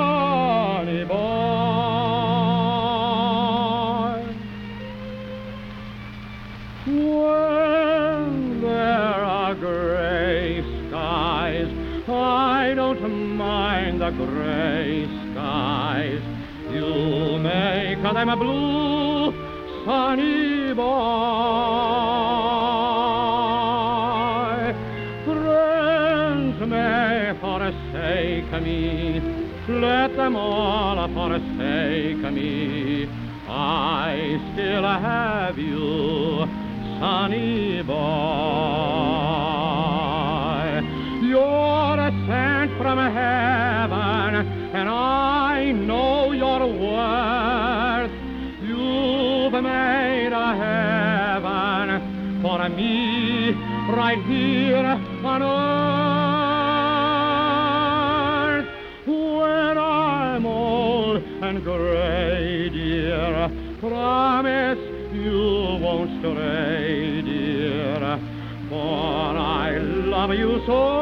mind 14.00 14.18
the 14.18 14.26
gray 14.26 15.08
skies. 15.32 16.22
You 16.72 17.39
make 17.39 18.02
them 18.02 18.30
a 18.30 18.36
blue, 18.36 19.32
sunny 19.86 20.74
boy. 20.74 20.86
Friends 25.26 26.60
may 26.70 27.34
forsake 27.39 28.52
me, 28.64 29.22
let 29.68 30.16
them 30.16 30.36
all 30.36 31.08
forsake 31.14 32.34
me. 32.34 33.10
I 33.48 34.39
still 34.54 34.84
have 34.84 35.58
you 35.58 36.48
sunny 37.00 37.82
boy. 37.84 38.95
Right 54.16 54.26
here 54.26 54.78
on 55.24 55.41
earth. 58.53 58.68
When 59.05 59.78
I'm 59.78 60.45
old 60.45 61.18
and 61.18 61.63
gray, 61.63 62.70
dear, 62.70 63.51
promise 63.80 64.80
you 65.13 65.80
won't 65.82 66.20
stray, 66.20 67.22
dear, 67.22 68.20
for 68.70 69.38
I 69.38 69.78
love 69.80 70.34
you 70.34 70.61
so, 70.66 70.95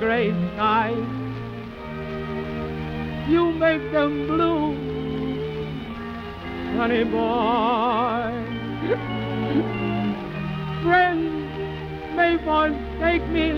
gray 0.00 0.30
skies. 0.54 0.96
You 3.28 3.52
make 3.52 3.84
them 3.92 4.26
blue, 4.26 4.74
sonny 6.74 7.04
boy. 7.04 8.32
Friends 10.82 11.32
may 12.16 12.32
forsake 12.46 13.26
me. 13.28 13.48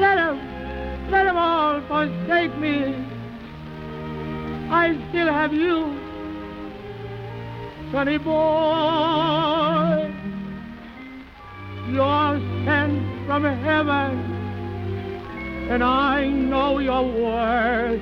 Let 0.00 0.14
them, 0.16 0.36
let 1.10 1.24
them 1.24 1.36
all 1.36 1.82
forsake 1.82 2.56
me. 2.56 2.76
I 4.70 4.96
still 5.10 5.28
have 5.28 5.52
you, 5.52 5.76
sonny 7.92 8.18
boy. 8.18 10.12
You're 11.92 12.40
sent 12.64 13.26
from 13.26 13.44
heaven, 13.44 14.05
and 15.76 15.84
I 15.84 16.24
know 16.26 16.78
your 16.78 17.02
worth. 17.02 18.00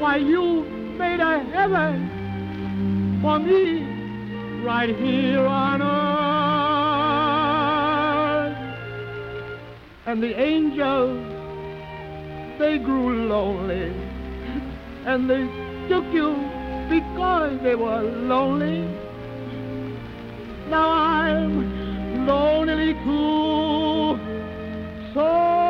Why, 0.00 0.16
you 0.16 0.64
made 0.98 1.20
a 1.20 1.38
heaven 1.54 3.20
for 3.22 3.38
me 3.38 3.84
right 4.64 4.88
here 4.88 5.46
on 5.46 5.82
earth. 5.82 5.96
And 10.06 10.20
the 10.20 10.36
angels, 10.36 11.24
they 12.58 12.78
grew 12.78 13.28
lonely, 13.28 13.94
and 15.06 15.30
they 15.30 15.46
took 15.88 16.12
you 16.12 16.34
because 16.90 17.60
they 17.62 17.76
were 17.76 18.02
lonely. 18.02 18.82
Now 20.68 20.88
I'm 20.88 22.26
lonely 22.26 22.94
too. 23.04 24.18
Sonny 25.14 25.65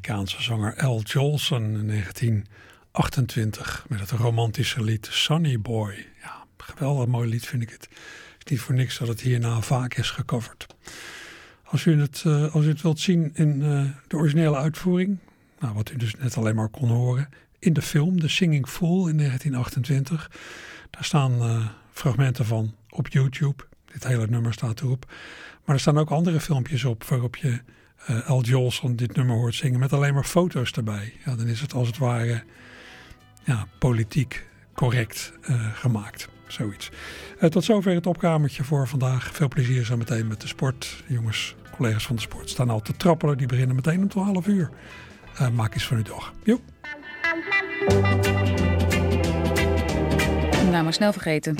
Amerikaanse 0.00 0.42
zanger 0.42 0.76
Al 0.76 1.00
Jolson 1.00 1.62
in 1.62 1.86
1928 1.86 3.84
met 3.88 4.00
het 4.00 4.10
romantische 4.10 4.82
lied 4.82 5.08
Sunny 5.10 5.60
Boy. 5.60 6.06
Ja, 6.22 6.44
geweldig 6.56 7.06
mooi 7.06 7.28
lied 7.28 7.46
vind 7.46 7.62
ik 7.62 7.70
het. 7.70 7.88
Het 8.38 8.44
is 8.44 8.50
niet 8.50 8.60
voor 8.60 8.74
niks 8.74 8.98
dat 8.98 9.08
het 9.08 9.20
hierna 9.20 9.60
vaak 9.60 9.94
is 9.94 10.10
gecoverd. 10.10 10.66
Als 11.64 11.84
u 11.84 12.00
het, 12.00 12.24
uh, 12.26 12.54
als 12.54 12.64
u 12.64 12.68
het 12.68 12.82
wilt 12.82 13.00
zien 13.00 13.30
in 13.34 13.60
uh, 13.60 13.84
de 14.06 14.16
originele 14.16 14.56
uitvoering, 14.56 15.18
nou, 15.58 15.74
wat 15.74 15.90
u 15.90 15.96
dus 15.96 16.14
net 16.14 16.36
alleen 16.36 16.54
maar 16.54 16.68
kon 16.68 16.88
horen, 16.88 17.28
in 17.58 17.72
de 17.72 17.82
film 17.82 18.20
The 18.20 18.28
Singing 18.28 18.68
Fool 18.68 19.08
in 19.08 19.16
1928. 19.16 20.30
Daar 20.90 21.04
staan 21.04 21.32
uh, 21.32 21.66
fragmenten 21.92 22.44
van 22.44 22.74
op 22.90 23.08
YouTube. 23.08 23.64
Dit 23.92 24.06
hele 24.06 24.26
nummer 24.26 24.52
staat 24.52 24.80
erop. 24.80 25.12
Maar 25.64 25.74
er 25.74 25.80
staan 25.80 25.98
ook 25.98 26.10
andere 26.10 26.40
filmpjes 26.40 26.84
op 26.84 27.04
waarop 27.04 27.36
je 27.36 27.60
uh, 28.10 28.28
Al 28.28 28.42
Jolson 28.42 28.96
dit 28.96 29.16
nummer 29.16 29.36
hoort 29.36 29.54
zingen 29.54 29.80
met 29.80 29.92
alleen 29.92 30.14
maar 30.14 30.24
foto's 30.24 30.72
erbij. 30.72 31.12
Ja, 31.24 31.34
dan 31.34 31.46
is 31.46 31.60
het 31.60 31.74
als 31.74 31.86
het 31.86 31.98
ware 31.98 32.42
ja, 33.44 33.66
politiek 33.78 34.48
correct 34.74 35.32
uh, 35.50 35.66
gemaakt. 35.74 36.28
Zoiets. 36.46 36.90
Uh, 37.40 37.48
tot 37.48 37.64
zover 37.64 37.94
het 37.94 38.06
opkamertje 38.06 38.64
voor 38.64 38.88
vandaag. 38.88 39.30
Veel 39.32 39.48
plezier 39.48 39.84
zo 39.84 39.96
meteen 39.96 40.26
met 40.26 40.40
de 40.40 40.46
sport. 40.46 41.04
Jongens, 41.06 41.54
collega's 41.76 42.06
van 42.06 42.16
de 42.16 42.22
sport 42.22 42.50
staan 42.50 42.70
al 42.70 42.80
te 42.80 42.96
trappelen. 42.96 43.38
Die 43.38 43.46
beginnen 43.46 43.76
meteen 43.76 44.02
om 44.02 44.08
12 44.08 44.46
uur. 44.46 44.70
Maak 45.52 45.74
eens 45.74 45.86
van 45.86 45.96
uw 45.96 46.02
dag. 46.02 46.32
Jo. 46.44 46.60
Nou, 50.70 50.82
maar 50.82 50.92
snel 50.92 51.12
vergeten. 51.12 51.56